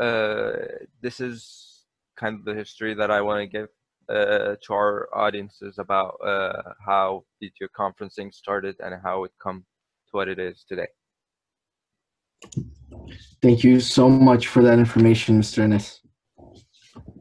Uh, 0.01 0.87
this 1.01 1.21
is 1.21 1.85
kind 2.17 2.39
of 2.39 2.45
the 2.45 2.55
history 2.55 2.95
that 2.95 3.11
I 3.11 3.21
want 3.21 3.41
to 3.41 3.47
give 3.47 3.69
uh, 4.09 4.57
to 4.63 4.73
our 4.73 5.09
audiences 5.15 5.79
about 5.79 6.19
uh, 6.25 6.63
how 6.85 7.25
video 7.41 7.69
conferencing 7.77 8.33
started 8.33 8.77
and 8.81 8.95
how 9.03 9.25
it 9.25 9.33
come 9.43 9.61
to 9.61 10.11
what 10.13 10.29
it 10.29 10.39
is 10.39 10.65
today. 10.69 10.87
Thank 13.43 13.65
you 13.65 13.81
so 13.81 14.09
much 14.09 14.49
for 14.49 14.63
that 14.63 14.79
information, 14.79 15.41
Mr. 15.41 15.59
Ennis. 15.61 16.01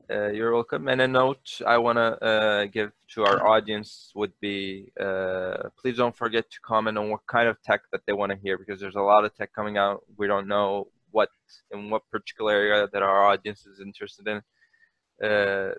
Uh, 0.09 0.29
you're 0.29 0.53
welcome. 0.53 0.87
And 0.87 1.01
a 1.01 1.07
note 1.07 1.61
I 1.65 1.77
want 1.77 1.97
to 1.97 2.23
uh, 2.23 2.65
give 2.65 2.91
to 3.13 3.23
our 3.23 3.45
audience 3.47 4.11
would 4.15 4.33
be 4.39 4.91
uh, 4.99 5.69
please 5.79 5.97
don't 5.97 6.15
forget 6.15 6.49
to 6.51 6.59
comment 6.61 6.97
on 6.97 7.09
what 7.09 7.21
kind 7.27 7.47
of 7.49 7.61
tech 7.63 7.81
that 7.91 8.01
they 8.05 8.13
want 8.13 8.31
to 8.31 8.37
hear 8.37 8.57
because 8.57 8.79
there's 8.79 8.95
a 8.95 9.01
lot 9.01 9.25
of 9.25 9.35
tech 9.35 9.51
coming 9.53 9.77
out. 9.77 10.03
We 10.15 10.27
don't 10.27 10.47
know 10.47 10.89
what 11.11 11.29
in 11.71 11.89
what 11.89 12.03
particular 12.11 12.53
area 12.53 12.87
that 12.91 13.01
our 13.01 13.23
audience 13.23 13.65
is 13.65 13.79
interested 13.79 14.27
in. 14.27 15.27
Uh, 15.27 15.73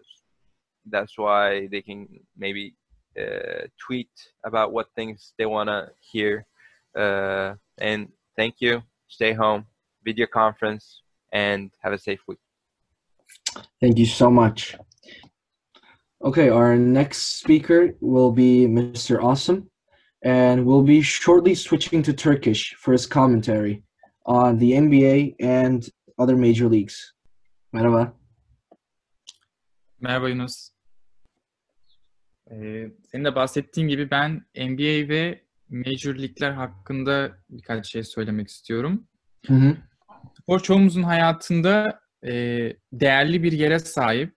that's 0.91 1.17
why 1.17 1.69
they 1.69 1.83
can 1.83 2.09
maybe 2.37 2.75
uh, 3.21 3.67
tweet 3.79 4.11
about 4.45 4.73
what 4.73 4.89
things 4.97 5.35
they 5.39 5.47
want 5.47 5.69
to 5.69 5.89
hear. 6.01 6.47
Uh, 6.99 7.55
and 7.79 8.09
thank 8.37 8.57
you. 8.61 8.83
Stay 9.09 9.33
home, 9.33 9.67
video 10.05 10.27
conference, 10.27 11.03
and 11.33 11.71
have 11.83 11.93
a 11.93 11.99
safe 11.99 12.21
week. 12.29 12.39
Thank 13.81 13.99
you 13.99 14.07
so 14.07 14.31
much. 14.31 14.77
Okay, 16.25 16.49
our 16.49 16.77
next 16.77 17.39
speaker 17.39 17.95
will 18.01 18.33
be 18.33 18.67
Mr. 18.67 19.21
Asım, 19.21 19.67
and 20.23 20.65
we'll 20.65 20.83
be 20.83 21.03
shortly 21.03 21.55
switching 21.55 22.03
to 22.03 22.13
Turkish 22.13 22.75
for 22.79 22.93
his 22.93 23.07
commentary 23.07 23.83
on 24.25 24.59
the 24.59 24.73
NBA 24.73 25.37
and 25.41 25.89
other 26.19 26.37
major 26.37 26.69
leagues. 26.69 27.13
Merhaba. 27.75 28.13
Merhaba 30.03 30.29
Yunus. 30.29 30.71
Ee, 32.51 32.91
senin 33.11 33.25
de 33.25 33.35
bahsettiğin 33.35 33.89
gibi 33.89 34.11
ben 34.11 34.47
NBA 34.57 35.09
ve 35.09 35.46
Major 35.69 36.15
Lig'ler 36.15 36.51
hakkında 36.51 37.33
birkaç 37.51 37.87
şey 37.93 38.03
söylemek 38.03 38.49
istiyorum. 38.49 39.07
Hı 39.47 39.55
hı. 39.55 39.77
Spor 40.43 40.61
çoğumuzun 40.61 41.03
hayatında 41.03 42.01
e, 42.27 42.33
değerli 42.93 43.43
bir 43.43 43.53
yere 43.53 43.79
sahip. 43.79 44.37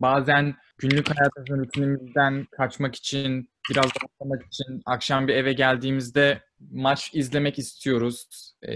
Bazen 0.00 0.54
günlük 0.78 1.10
hayatımızın 1.10 1.64
rutinimizden 1.64 2.46
kaçmak 2.56 2.94
için, 2.94 3.50
biraz 3.70 3.84
rahatlamak 3.84 4.46
için 4.46 4.82
akşam 4.86 5.28
bir 5.28 5.34
eve 5.34 5.52
geldiğimizde 5.52 6.42
maç 6.70 7.10
izlemek 7.14 7.58
istiyoruz. 7.58 8.26
E, 8.68 8.74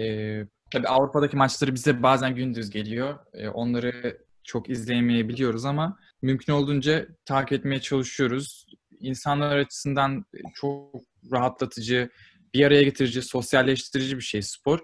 tabii 0.73 0.88
Avrupa'daki 0.88 1.37
maçları 1.37 1.75
bize 1.75 2.02
bazen 2.02 2.35
gündüz 2.35 2.71
geliyor. 2.71 3.19
E, 3.33 3.49
onları 3.49 4.19
çok 4.45 4.71
izleyemeyebiliyoruz 4.71 5.64
ama 5.64 5.99
mümkün 6.23 6.52
olduğunca 6.52 7.07
takip 7.25 7.52
etmeye 7.52 7.81
çalışıyoruz. 7.81 8.66
İnsanlar 9.04 9.56
açısından 9.56 10.25
çok 10.54 10.94
rahatlatıcı, 11.32 12.11
bir 12.54 12.64
araya 12.64 12.82
getirici, 12.82 13.23
sosyalleştirici 13.23 14.16
bir 14.16 14.23
şey 14.23 14.42
spor. 14.42 14.80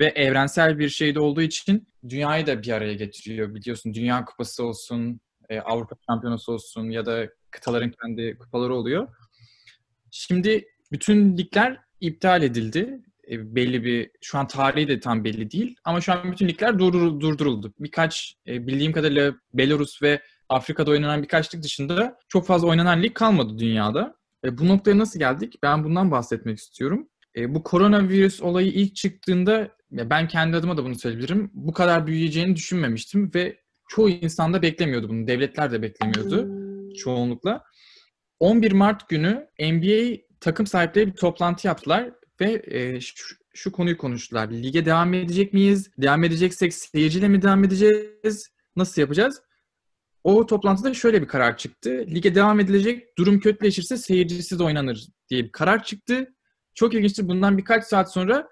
Ve 0.00 0.06
evrensel 0.06 0.78
bir 0.78 0.88
şey 0.88 1.14
de 1.14 1.20
olduğu 1.20 1.42
için 1.42 1.88
dünyayı 2.08 2.46
da 2.46 2.62
bir 2.62 2.72
araya 2.72 2.94
getiriyor. 2.94 3.54
Biliyorsun 3.54 3.94
Dünya 3.94 4.24
Kupası 4.24 4.64
olsun, 4.64 5.20
e, 5.48 5.60
Avrupa 5.60 5.96
Şampiyonası 6.08 6.52
olsun 6.52 6.90
ya 6.90 7.06
da 7.06 7.28
kıtaların 7.50 7.92
kendi 8.02 8.38
kupaları 8.38 8.74
oluyor. 8.74 9.08
Şimdi 10.10 10.68
bütün 10.92 11.38
ligler 11.38 11.80
iptal 12.00 12.42
edildi. 12.42 13.00
E, 13.30 13.54
belli 13.54 13.84
bir, 13.84 14.10
şu 14.20 14.38
an 14.38 14.46
tarihi 14.46 14.88
de 14.88 15.00
tam 15.00 15.24
belli 15.24 15.50
değil. 15.50 15.76
Ama 15.84 16.00
şu 16.00 16.12
an 16.12 16.32
bütün 16.32 16.48
ligler 16.48 16.78
durdur, 16.78 17.20
durduruldu. 17.20 17.72
Birkaç, 17.80 18.34
e, 18.46 18.66
bildiğim 18.66 18.92
kadarıyla 18.92 19.34
Belarus 19.54 20.02
ve 20.02 20.22
Afrika'da 20.52 20.90
oynanan 20.90 21.22
birkaç 21.22 21.54
lig 21.54 21.62
dışında 21.62 22.18
çok 22.28 22.46
fazla 22.46 22.68
oynanan 22.68 23.02
lig 23.02 23.14
kalmadı 23.14 23.58
dünyada. 23.58 24.14
E, 24.44 24.58
bu 24.58 24.68
noktaya 24.68 24.98
nasıl 24.98 25.18
geldik? 25.18 25.58
Ben 25.62 25.84
bundan 25.84 26.10
bahsetmek 26.10 26.58
istiyorum. 26.58 27.08
E, 27.36 27.54
bu 27.54 27.62
koronavirüs 27.62 28.42
olayı 28.42 28.68
ilk 28.72 28.96
çıktığında 28.96 29.68
ya 29.90 30.10
ben 30.10 30.28
kendi 30.28 30.56
adıma 30.56 30.76
da 30.76 30.84
bunu 30.84 30.94
söyleyebilirim. 30.94 31.50
Bu 31.54 31.72
kadar 31.72 32.06
büyüyeceğini 32.06 32.56
düşünmemiştim 32.56 33.30
ve 33.34 33.60
çoğu 33.88 34.10
insan 34.10 34.52
da 34.52 34.62
beklemiyordu 34.62 35.08
bunu. 35.08 35.26
Devletler 35.26 35.72
de 35.72 35.82
beklemiyordu 35.82 36.48
çoğunlukla. 36.94 37.64
11 38.40 38.72
Mart 38.72 39.08
günü 39.08 39.48
NBA 39.60 40.16
takım 40.40 40.66
sahipleri 40.66 41.06
bir 41.06 41.12
toplantı 41.12 41.66
yaptılar 41.66 42.10
ve 42.40 42.62
e, 42.66 43.00
şu, 43.00 43.36
şu 43.54 43.72
konuyu 43.72 43.98
konuştular. 43.98 44.50
Lige 44.50 44.84
devam 44.84 45.14
edecek 45.14 45.52
miyiz? 45.52 45.90
Devam 45.98 46.24
edeceksek 46.24 46.74
seyirciyle 46.74 47.28
mi 47.28 47.42
devam 47.42 47.64
edeceğiz? 47.64 48.48
Nasıl 48.76 49.00
yapacağız? 49.00 49.42
O 50.24 50.46
toplantıda 50.46 50.94
şöyle 50.94 51.22
bir 51.22 51.26
karar 51.26 51.56
çıktı. 51.56 52.04
Lige 52.08 52.34
devam 52.34 52.60
edilecek, 52.60 53.18
durum 53.18 53.40
kötüleşirse 53.40 53.96
seyircisiz 53.96 54.60
oynanır 54.60 55.06
diye 55.28 55.44
bir 55.44 55.52
karar 55.52 55.84
çıktı. 55.84 56.34
Çok 56.74 56.94
ilginçtir. 56.94 57.28
Bundan 57.28 57.58
birkaç 57.58 57.84
saat 57.84 58.12
sonra 58.12 58.48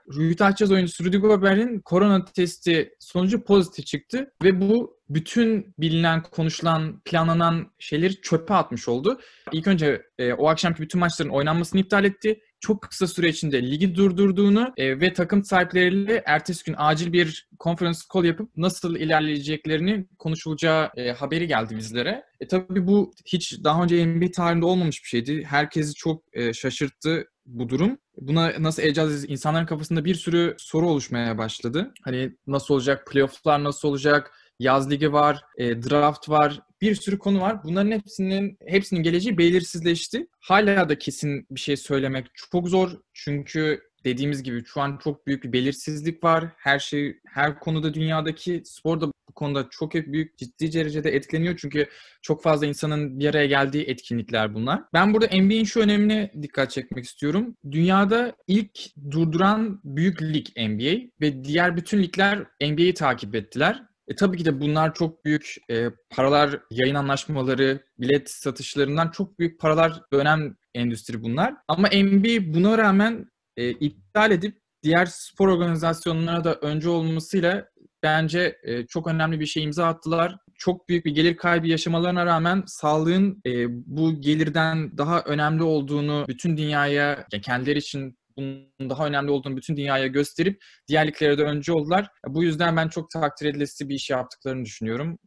Jazz 0.58 0.72
oyuncusu 0.72 1.04
Rudy 1.04 1.16
Gobert'in 1.16 1.80
korona 1.80 2.24
testi 2.24 2.94
sonucu 3.00 3.44
pozitif 3.44 3.86
çıktı. 3.86 4.32
Ve 4.42 4.60
bu 4.60 5.00
bütün 5.08 5.74
bilinen, 5.78 6.22
konuşulan, 6.22 7.00
planlanan 7.04 7.72
şeyleri 7.78 8.20
çöpe 8.20 8.54
atmış 8.54 8.88
oldu. 8.88 9.20
İlk 9.52 9.66
önce 9.66 10.02
e, 10.18 10.32
o 10.32 10.48
akşamki 10.48 10.82
bütün 10.82 10.98
maçların 10.98 11.30
oynanmasını 11.30 11.80
iptal 11.80 12.04
etti. 12.04 12.40
Çok 12.60 12.82
kısa 12.82 13.06
süre 13.06 13.28
içinde 13.28 13.62
ligi 13.62 13.94
durdurduğunu 13.94 14.72
e, 14.76 15.00
ve 15.00 15.12
takım 15.12 15.44
sahipleriyle 15.44 16.22
ertesi 16.26 16.64
gün 16.64 16.74
acil 16.78 17.12
bir 17.12 17.48
konferans 17.58 18.02
call 18.14 18.24
yapıp 18.24 18.56
nasıl 18.56 18.96
ilerleyeceklerini 18.96 20.06
konuşulacağı 20.18 20.90
e, 20.96 21.10
haberi 21.12 21.46
geldi 21.46 21.76
bizlere. 21.76 22.24
E, 22.40 22.48
tabii 22.48 22.86
bu 22.86 23.12
hiç 23.26 23.64
daha 23.64 23.82
önce 23.82 24.06
NBA 24.06 24.30
tarihinde 24.30 24.64
olmamış 24.64 25.02
bir 25.04 25.08
şeydi. 25.08 25.44
Herkesi 25.44 25.94
çok 25.94 26.22
e, 26.32 26.52
şaşırttı 26.52 27.26
bu 27.46 27.68
durum. 27.68 27.98
Buna 28.16 28.52
nasıl 28.58 28.82
edeceğiz? 28.82 29.24
İnsanların 29.28 29.66
kafasında 29.66 30.04
bir 30.04 30.14
sürü 30.14 30.54
soru 30.58 30.88
oluşmaya 30.88 31.38
başladı. 31.38 31.92
Hani 32.02 32.36
nasıl 32.46 32.74
olacak? 32.74 33.06
Playoff'lar 33.06 33.64
nasıl 33.64 33.88
olacak? 33.88 34.32
Yaz 34.60 34.90
ligi 34.90 35.12
var, 35.12 35.40
e, 35.56 35.82
draft 35.82 36.28
var, 36.28 36.60
bir 36.80 36.94
sürü 36.94 37.18
konu 37.18 37.40
var. 37.40 37.64
Bunların 37.64 37.90
hepsinin 37.90 38.58
hepsinin 38.66 39.02
geleceği 39.02 39.38
belirsizleşti. 39.38 40.26
Hala 40.40 40.88
da 40.88 40.98
kesin 40.98 41.46
bir 41.50 41.60
şey 41.60 41.76
söylemek 41.76 42.26
çok 42.34 42.68
zor. 42.68 42.90
Çünkü 43.14 43.80
dediğimiz 44.04 44.42
gibi 44.42 44.64
şu 44.64 44.80
an 44.80 44.98
çok 45.04 45.26
büyük 45.26 45.44
bir 45.44 45.52
belirsizlik 45.52 46.24
var. 46.24 46.44
Her 46.56 46.78
şey, 46.78 47.20
her 47.26 47.60
konuda 47.60 47.94
dünyadaki 47.94 48.62
spor 48.64 49.00
da 49.00 49.06
bu 49.06 49.34
konuda 49.34 49.68
çok 49.70 49.94
büyük 49.94 50.38
ciddi 50.38 50.72
derecede 50.72 51.10
etkileniyor. 51.10 51.56
Çünkü 51.56 51.88
çok 52.22 52.42
fazla 52.42 52.66
insanın 52.66 53.20
bir 53.20 53.26
araya 53.26 53.46
geldiği 53.46 53.84
etkinlikler 53.84 54.54
bunlar. 54.54 54.82
Ben 54.92 55.14
burada 55.14 55.26
NBA'in 55.26 55.64
şu 55.64 55.80
önemine 55.80 56.32
dikkat 56.42 56.70
çekmek 56.70 57.04
istiyorum. 57.04 57.56
Dünyada 57.70 58.36
ilk 58.46 58.78
durduran 59.10 59.80
büyük 59.84 60.22
lig 60.22 60.46
NBA 60.56 61.10
ve 61.20 61.44
diğer 61.44 61.76
bütün 61.76 62.02
ligler 62.02 62.38
NBA'yi 62.60 62.94
takip 62.94 63.34
ettiler. 63.34 63.89
E, 64.10 64.14
tabii 64.14 64.38
ki 64.38 64.44
de 64.44 64.60
bunlar 64.60 64.94
çok 64.94 65.24
büyük 65.24 65.56
e, 65.70 65.88
paralar, 66.10 66.60
yayın 66.70 66.94
anlaşmaları, 66.94 67.84
bilet 67.98 68.30
satışlarından 68.30 69.08
çok 69.08 69.38
büyük 69.38 69.60
paralar 69.60 70.02
önem 70.12 70.56
endüstri 70.74 71.22
bunlar. 71.22 71.54
Ama 71.68 71.88
NBA 71.88 72.54
buna 72.54 72.78
rağmen 72.78 73.30
e, 73.56 73.70
iptal 73.70 74.30
edip 74.30 74.60
diğer 74.82 75.06
spor 75.06 75.48
organizasyonlarına 75.48 76.44
da 76.44 76.54
önce 76.54 76.88
olmasıyla 76.88 77.68
bence 78.02 78.58
e, 78.62 78.86
çok 78.86 79.06
önemli 79.06 79.40
bir 79.40 79.46
şey 79.46 79.62
imza 79.62 79.86
attılar. 79.86 80.36
Çok 80.54 80.88
büyük 80.88 81.04
bir 81.04 81.14
gelir 81.14 81.36
kaybı 81.36 81.66
yaşamalarına 81.66 82.26
rağmen 82.26 82.62
sağlığın 82.66 83.42
e, 83.46 83.66
bu 83.96 84.20
gelirden 84.20 84.98
daha 84.98 85.20
önemli 85.20 85.62
olduğunu 85.62 86.24
bütün 86.28 86.56
dünyaya, 86.56 87.26
yani 87.32 87.42
kendileri 87.42 87.78
için 87.78 88.18
bunun 88.36 88.90
daha 88.90 89.06
önemli 89.06 89.30
olduğunu 89.30 89.56
bütün 89.56 89.76
dünyaya 89.76 90.06
gösterip 90.06 90.62
diğerliklere 90.88 91.38
de 91.38 91.42
önce 91.42 91.72
oldular. 91.72 92.08
Bu 92.26 92.44
yüzden 92.44 92.76
ben 92.76 92.88
çok 92.88 93.10
takdir 93.10 93.46
edilesi 93.46 93.88
bir 93.88 93.94
iş 93.94 94.10
yaptıklarını 94.10 94.64
düşünüyorum. 94.64 95.18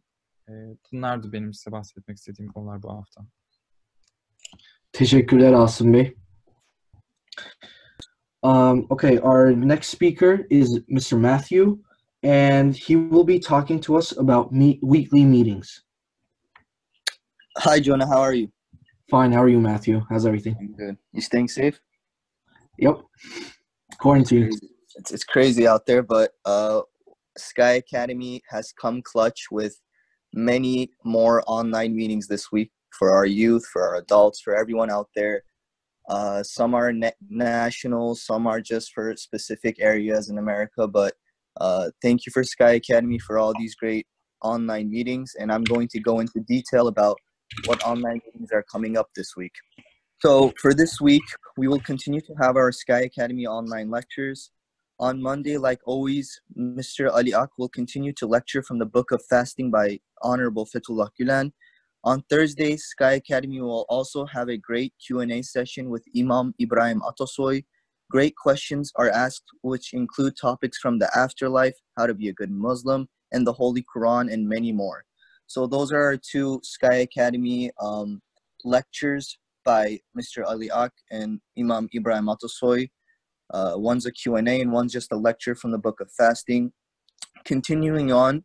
E, 0.49 0.51
bunlardı 0.91 1.33
benim 1.33 1.53
size 1.53 1.71
bahsetmek 1.71 2.17
istediğim 2.17 2.51
konular 2.51 2.83
bu 2.83 2.89
hafta. 2.89 3.21
Teşekkürler 4.91 5.53
Asım 5.53 5.93
Bey. 5.93 6.15
Um, 8.43 8.85
okay, 8.89 9.19
our 9.23 9.51
next 9.51 9.89
speaker 9.89 10.45
is 10.49 10.79
Mr. 10.89 11.17
Matthew, 11.17 11.79
and 12.23 12.75
he 12.75 12.95
will 12.95 13.27
be 13.27 13.39
talking 13.39 13.81
to 13.81 13.95
us 13.95 14.17
about 14.17 14.51
meet, 14.51 14.81
weekly 14.81 15.25
meetings. 15.25 15.79
Hi, 17.57 17.81
Jonah. 17.81 18.05
How 18.05 18.21
are 18.21 18.33
you? 18.33 18.49
Fine, 19.09 19.31
how 19.31 19.43
are 19.43 19.49
you, 19.49 19.61
Matthew? 19.61 20.01
How's 20.09 20.25
everything? 20.25 20.57
I'm 20.59 20.73
good. 20.75 20.97
You 21.13 21.21
staying 21.21 21.47
safe? 21.47 21.79
Yep. 22.77 23.01
Quarantine. 23.99 24.51
It's, 24.95 25.11
it's 25.11 25.23
crazy 25.23 25.67
out 25.67 25.85
there, 25.85 26.03
but 26.03 26.31
uh, 26.45 26.81
Sky 27.37 27.73
Academy 27.73 28.41
has 28.49 28.73
come 28.79 29.01
clutch 29.01 29.45
with 29.51 29.79
many 30.33 30.91
more 31.03 31.43
online 31.47 31.95
meetings 31.95 32.27
this 32.27 32.51
week 32.51 32.71
for 32.97 33.11
our 33.11 33.25
youth, 33.25 33.65
for 33.71 33.87
our 33.87 33.95
adults, 33.95 34.41
for 34.41 34.55
everyone 34.55 34.89
out 34.89 35.09
there. 35.15 35.43
Uh, 36.09 36.43
some 36.43 36.73
are 36.73 36.91
na- 36.91 37.11
national, 37.29 38.15
some 38.15 38.45
are 38.45 38.61
just 38.61 38.93
for 38.93 39.15
specific 39.15 39.77
areas 39.79 40.29
in 40.29 40.37
America. 40.37 40.87
But 40.87 41.13
uh, 41.59 41.89
thank 42.01 42.25
you 42.25 42.31
for 42.31 42.43
Sky 42.43 42.71
Academy 42.73 43.19
for 43.19 43.37
all 43.39 43.53
these 43.57 43.75
great 43.75 44.05
online 44.41 44.89
meetings. 44.89 45.33
And 45.39 45.51
I'm 45.51 45.63
going 45.63 45.87
to 45.89 45.99
go 45.99 46.19
into 46.19 46.41
detail 46.41 46.87
about 46.87 47.17
what 47.65 47.83
online 47.83 48.19
meetings 48.25 48.51
are 48.51 48.63
coming 48.63 48.97
up 48.97 49.07
this 49.15 49.35
week. 49.37 49.53
So, 50.25 50.53
for 50.57 50.73
this 50.73 51.01
week, 51.01 51.25
we 51.57 51.67
will 51.67 51.81
continue 51.81 52.21
to 52.21 52.33
have 52.35 52.55
our 52.55 52.71
Sky 52.71 53.01
Academy 53.01 53.45
online 53.45 53.89
lectures. 53.89 54.51
On 54.97 55.21
Monday, 55.21 55.57
like 55.57 55.81
always, 55.83 56.39
Mr. 56.57 57.11
Ali 57.11 57.33
Ak 57.33 57.49
will 57.57 57.67
continue 57.67 58.13
to 58.13 58.25
lecture 58.25 58.63
from 58.63 58.79
the 58.79 58.85
Book 58.85 59.11
of 59.11 59.21
Fasting 59.29 59.69
by 59.69 59.99
Honorable 60.21 60.65
Fethullah 60.65 61.09
Gulen. 61.19 61.51
On 62.05 62.23
Thursday, 62.29 62.77
Sky 62.77 63.15
Academy 63.15 63.59
will 63.59 63.85
also 63.89 64.25
have 64.27 64.47
a 64.47 64.55
great 64.55 64.93
Q&A 65.05 65.41
session 65.41 65.89
with 65.89 66.05
Imam 66.17 66.53
Ibrahim 66.57 67.01
Atosoy. 67.01 67.65
Great 68.09 68.33
questions 68.37 68.93
are 68.95 69.09
asked, 69.09 69.51
which 69.61 69.93
include 69.93 70.37
topics 70.37 70.77
from 70.77 70.99
the 70.99 71.09
afterlife, 71.17 71.75
how 71.97 72.07
to 72.07 72.13
be 72.13 72.29
a 72.29 72.33
good 72.33 72.49
Muslim, 72.49 73.09
and 73.33 73.45
the 73.45 73.51
Holy 73.51 73.83
Quran, 73.93 74.31
and 74.31 74.47
many 74.47 74.71
more. 74.71 75.03
So 75.47 75.67
those 75.67 75.91
are 75.91 76.01
our 76.01 76.15
two 76.15 76.61
Sky 76.63 76.99
Academy 77.09 77.71
um, 77.81 78.21
lectures 78.63 79.37
by 79.63 79.99
Mr. 80.17 80.45
Ali 80.45 80.69
Ak 80.71 80.91
and 81.11 81.39
Imam 81.57 81.89
Ibrahim 81.95 82.25
Atosoy. 82.25 82.89
Uh, 83.53 83.73
one's 83.75 84.05
a 84.05 84.11
Q&A 84.11 84.39
and 84.39 84.71
one's 84.71 84.93
just 84.93 85.11
a 85.11 85.15
lecture 85.17 85.55
from 85.55 85.71
the 85.71 85.77
Book 85.77 85.99
of 85.99 86.11
Fasting. 86.11 86.71
Continuing 87.45 88.11
on, 88.11 88.43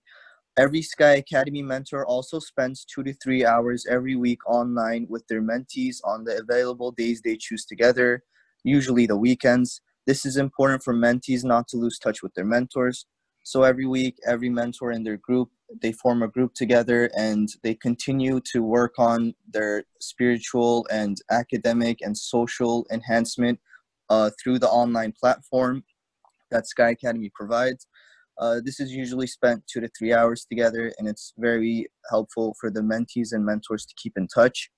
every 0.59 0.83
Sky 0.83 1.15
Academy 1.15 1.63
mentor 1.63 2.07
also 2.07 2.39
spends 2.39 2.85
two 2.85 3.03
to 3.05 3.15
three 3.15 3.45
hours 3.45 3.87
every 3.89 4.17
week 4.17 4.41
online 4.49 5.07
with 5.09 5.27
their 5.29 5.43
mentees 5.43 5.99
on 6.05 6.25
the 6.25 6.39
available 6.39 6.91
days 6.93 7.23
they 7.23 7.37
choose 7.37 7.65
together, 7.65 8.23
usually 8.65 9.07
the 9.07 9.17
weekends. 9.17 9.81
This 10.07 10.27
is 10.27 10.37
important 10.37 10.83
for 10.83 10.95
mentees 10.95 11.45
not 11.45 11.69
to 11.69 11.77
lose 11.77 11.99
touch 11.99 12.23
with 12.23 12.35
their 12.35 12.45
mentors. 12.45 13.07
So 13.49 13.62
every 13.62 13.87
week, 13.87 14.19
every 14.26 14.50
mentor 14.50 14.93
in 14.93 15.05
their 15.05 15.17
group, 15.17 15.49
they 15.81 15.93
form 15.93 16.23
a 16.23 16.28
group 16.28 16.52
together 16.52 17.11
and 17.17 17.49
they 17.62 17.75
continue 17.75 18.40
to 18.52 18.63
work 18.63 18.99
on 18.99 19.32
their 19.50 19.84
spiritual 20.02 20.87
and 20.91 21.17
academic 21.30 22.02
and 22.02 22.15
social 22.15 22.87
enhancement 22.93 23.58
uh, 24.11 24.28
through 24.39 24.58
the 24.58 24.69
online 24.69 25.15
platform 25.19 25.82
that 26.50 26.67
Sky 26.67 26.91
Academy 26.91 27.30
provides. 27.34 27.87
Uh, 28.37 28.61
this 28.63 28.80
is 28.80 28.93
usually 28.93 29.26
spent 29.26 29.63
two 29.67 29.80
to 29.80 29.89
three 29.99 30.13
hours 30.13 30.45
together, 30.45 30.93
and 30.99 31.08
it's 31.08 31.32
very 31.39 31.87
helpful 32.11 32.54
for 32.61 32.71
the 32.71 32.82
mentees 32.82 33.32
and 33.32 33.47
mentors 33.47 33.87
to 33.87 33.95
keep 33.97 34.13
in 34.19 34.26
touch. 34.26 34.71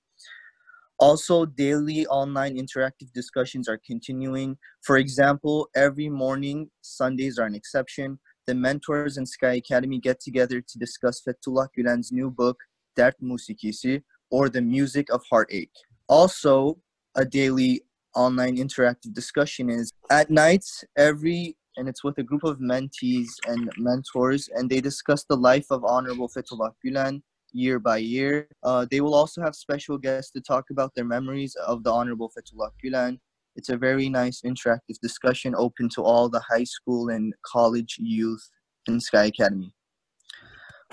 Also, 1.00 1.44
daily 1.44 2.06
online 2.06 2.56
interactive 2.56 3.10
discussions 3.14 3.68
are 3.68 3.80
continuing. 3.84 4.56
For 4.82 4.98
example, 4.98 5.68
every 5.74 6.08
morning, 6.08 6.70
Sundays 6.82 7.36
are 7.36 7.46
an 7.46 7.56
exception. 7.56 8.20
The 8.50 8.56
mentors 8.56 9.16
in 9.16 9.26
Sky 9.26 9.52
Academy 9.64 10.00
get 10.00 10.18
together 10.18 10.60
to 10.60 10.76
discuss 10.76 11.22
Fethullah 11.22 11.68
Gülen's 11.72 12.10
new 12.10 12.32
book, 12.32 12.58
Dert 12.96 13.14
Musikisi, 13.22 14.02
or 14.28 14.48
The 14.48 14.60
Music 14.60 15.06
of 15.12 15.22
Heartache. 15.30 15.70
Also, 16.08 16.80
a 17.14 17.24
daily 17.24 17.82
online 18.16 18.56
interactive 18.56 19.14
discussion 19.14 19.70
is 19.70 19.92
at 20.10 20.30
nights 20.30 20.82
every 20.96 21.56
and 21.76 21.88
it's 21.88 22.02
with 22.02 22.18
a 22.18 22.24
group 22.24 22.42
of 22.42 22.58
mentees 22.58 23.28
and 23.46 23.70
mentors 23.76 24.48
and 24.56 24.68
they 24.68 24.80
discuss 24.80 25.22
the 25.22 25.36
life 25.36 25.66
of 25.70 25.84
honorable 25.84 26.28
Fethullah 26.28 26.72
Gülen 26.84 27.22
year 27.52 27.78
by 27.78 27.98
year 27.98 28.48
uh, 28.64 28.84
they 28.90 29.00
will 29.00 29.14
also 29.14 29.40
have 29.40 29.54
special 29.54 29.96
guests 29.96 30.32
to 30.32 30.40
talk 30.40 30.70
about 30.70 30.92
their 30.96 31.04
memories 31.04 31.54
of 31.68 31.84
the 31.84 31.92
honorable 31.92 32.32
Fethullah 32.36 32.70
Gülen 32.82 33.20
it's 33.60 33.68
a 33.68 33.76
very 33.76 34.08
nice 34.08 34.40
interactive 34.40 34.98
discussion 35.02 35.54
open 35.54 35.86
to 35.90 36.02
all 36.02 36.30
the 36.30 36.40
high 36.48 36.64
school 36.64 37.10
and 37.10 37.34
college 37.44 37.96
youth 37.98 38.42
in 38.88 38.98
Sky 38.98 39.26
Academy. 39.26 39.74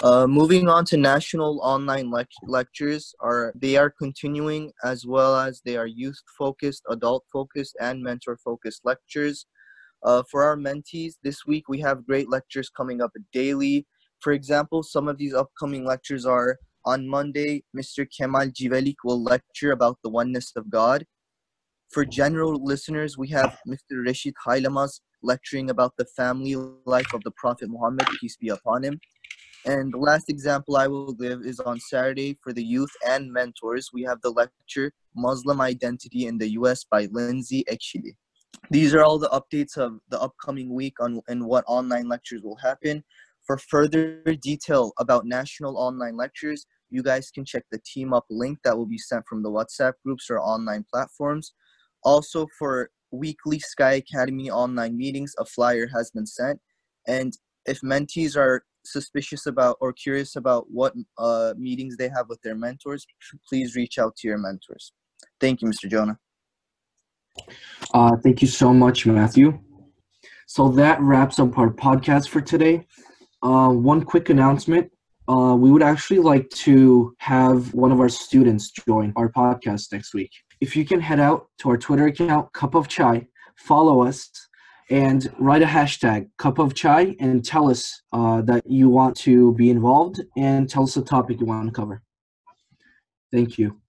Uh, 0.03 0.27
moving 0.27 0.67
on 0.67 0.83
to 0.83 0.97
national 0.97 1.61
online 1.63 2.11
lect- 2.11 2.43
lectures 2.43 3.15
are 3.21 3.53
they 3.55 3.77
are 3.77 3.89
continuing 3.89 4.69
as 4.83 5.05
well 5.07 5.37
as 5.37 5.61
they 5.63 5.77
are 5.77 5.87
youth 5.87 6.19
focused 6.37 6.83
adult 6.89 7.23
focused 7.31 7.77
and 7.79 8.03
mentor 8.03 8.37
focused 8.43 8.81
lectures. 8.83 9.45
Uh, 10.03 10.21
for 10.29 10.43
our 10.43 10.57
mentees 10.57 11.13
this 11.23 11.45
week 11.47 11.69
we 11.69 11.79
have 11.79 12.05
great 12.05 12.29
lectures 12.29 12.69
coming 12.69 13.01
up 13.01 13.11
daily. 13.31 13.87
For 14.19 14.33
example 14.33 14.83
some 14.83 15.07
of 15.07 15.17
these 15.17 15.33
upcoming 15.33 15.85
lectures 15.85 16.25
are 16.25 16.57
on 16.85 17.05
monday 17.05 17.61
mr 17.75 18.07
kemal 18.15 18.47
jivelik 18.57 18.95
will 19.03 19.21
lecture 19.21 19.71
about 19.73 19.97
the 20.03 20.09
oneness 20.09 20.53
of 20.55 20.69
god 20.69 21.05
for 21.89 22.05
general 22.05 22.63
listeners 22.63 23.17
we 23.17 23.27
have 23.29 23.57
mr 23.67 24.05
rashid 24.05 24.33
Haylamaz 24.45 24.99
lecturing 25.23 25.69
about 25.69 25.93
the 25.97 26.05
family 26.05 26.55
life 26.85 27.13
of 27.13 27.23
the 27.23 27.31
prophet 27.31 27.69
muhammad 27.69 28.07
peace 28.19 28.37
be 28.37 28.49
upon 28.49 28.83
him 28.83 28.99
and 29.65 29.93
the 29.93 29.97
last 29.97 30.29
example 30.29 30.77
I 30.77 30.87
will 30.87 31.11
give 31.11 31.41
is 31.41 31.59
on 31.59 31.77
Saturday 31.79 32.37
for 32.41 32.53
the 32.53 32.63
youth 32.63 32.91
and 33.05 33.33
mentors. 33.33 33.89
We 33.91 34.03
have 34.03 34.21
the 34.21 34.29
lecture 34.29 34.93
Muslim 35.13 35.59
Identity 35.59 36.25
in 36.25 36.37
the 36.37 36.51
US 36.51 36.85
by 36.85 37.09
Lindsay 37.11 37.65
Ekshili. 37.69 38.15
These 38.69 38.93
are 38.95 39.03
all 39.03 39.19
the 39.19 39.29
updates 39.29 39.77
of 39.77 39.99
the 40.09 40.21
upcoming 40.21 40.73
week 40.73 40.93
on 41.01 41.21
and 41.27 41.45
what 41.45 41.65
online 41.67 42.07
lectures 42.07 42.43
will 42.43 42.55
happen. 42.55 43.03
For 43.45 43.57
further 43.57 44.21
detail 44.41 44.93
about 44.99 45.25
national 45.25 45.77
online 45.77 46.15
lectures, 46.15 46.65
you 46.89 47.03
guys 47.03 47.29
can 47.29 47.43
check 47.43 47.63
the 47.69 47.79
team 47.85 48.13
up 48.13 48.25
link 48.29 48.59
that 48.63 48.77
will 48.77 48.85
be 48.85 48.97
sent 48.97 49.25
from 49.27 49.43
the 49.43 49.51
WhatsApp 49.51 49.93
groups 50.05 50.29
or 50.29 50.39
online 50.39 50.85
platforms. 50.91 51.53
Also, 52.03 52.47
for 52.57 52.89
weekly 53.11 53.59
Sky 53.59 53.93
Academy 53.93 54.49
online 54.49 54.97
meetings, 54.97 55.33
a 55.39 55.45
flyer 55.45 55.87
has 55.87 56.11
been 56.11 56.25
sent. 56.25 56.59
And 57.07 57.33
if 57.65 57.81
mentees 57.81 58.35
are 58.35 58.63
suspicious 58.85 59.45
about 59.45 59.77
or 59.81 59.93
curious 59.93 60.35
about 60.35 60.65
what 60.69 60.93
uh, 61.17 61.53
meetings 61.57 61.97
they 61.97 62.09
have 62.09 62.29
with 62.29 62.41
their 62.41 62.55
mentors, 62.55 63.05
please 63.47 63.75
reach 63.75 63.99
out 63.99 64.15
to 64.17 64.27
your 64.27 64.37
mentors. 64.37 64.93
Thank 65.39 65.61
you, 65.61 65.67
Mr. 65.67 65.89
Jonah. 65.89 66.17
Uh, 67.93 68.15
thank 68.17 68.41
you 68.41 68.47
so 68.47 68.73
much, 68.73 69.05
Matthew. 69.05 69.59
So 70.47 70.69
that 70.69 70.99
wraps 71.01 71.39
up 71.39 71.57
our 71.57 71.69
podcast 71.69 72.29
for 72.29 72.41
today. 72.41 72.85
Uh, 73.43 73.69
one 73.69 74.03
quick 74.03 74.29
announcement. 74.29 74.91
Uh, 75.27 75.55
we 75.59 75.69
would 75.69 75.83
actually 75.83 76.19
like 76.19 76.49
to 76.51 77.13
have 77.19 77.73
one 77.73 77.91
of 77.91 77.99
our 77.99 78.09
students 78.09 78.71
join 78.71 79.11
our 79.17 79.29
podcast 79.29 79.91
next 79.91 80.13
week. 80.13 80.31
If 80.59 80.75
you 80.75 80.85
can 80.85 80.99
head 80.99 81.19
out 81.19 81.47
to 81.59 81.69
our 81.69 81.77
Twitter 81.77 82.07
account, 82.07 82.51
Cup 82.53 82.75
of 82.75 82.87
Chai, 82.87 83.27
follow 83.55 84.01
us, 84.01 84.29
and 84.89 85.31
write 85.37 85.61
a 85.61 85.65
hashtag 85.65 86.29
cup 86.37 86.59
of 86.59 86.73
chai 86.73 87.15
and 87.19 87.43
tell 87.43 87.69
us 87.69 88.01
uh, 88.13 88.41
that 88.43 88.65
you 88.65 88.89
want 88.89 89.15
to 89.17 89.53
be 89.55 89.69
involved 89.69 90.21
and 90.37 90.69
tell 90.69 90.83
us 90.83 90.93
the 90.93 91.01
topic 91.01 91.39
you 91.39 91.45
want 91.45 91.67
to 91.67 91.73
cover. 91.73 92.01
Thank 93.31 93.57
you. 93.57 93.81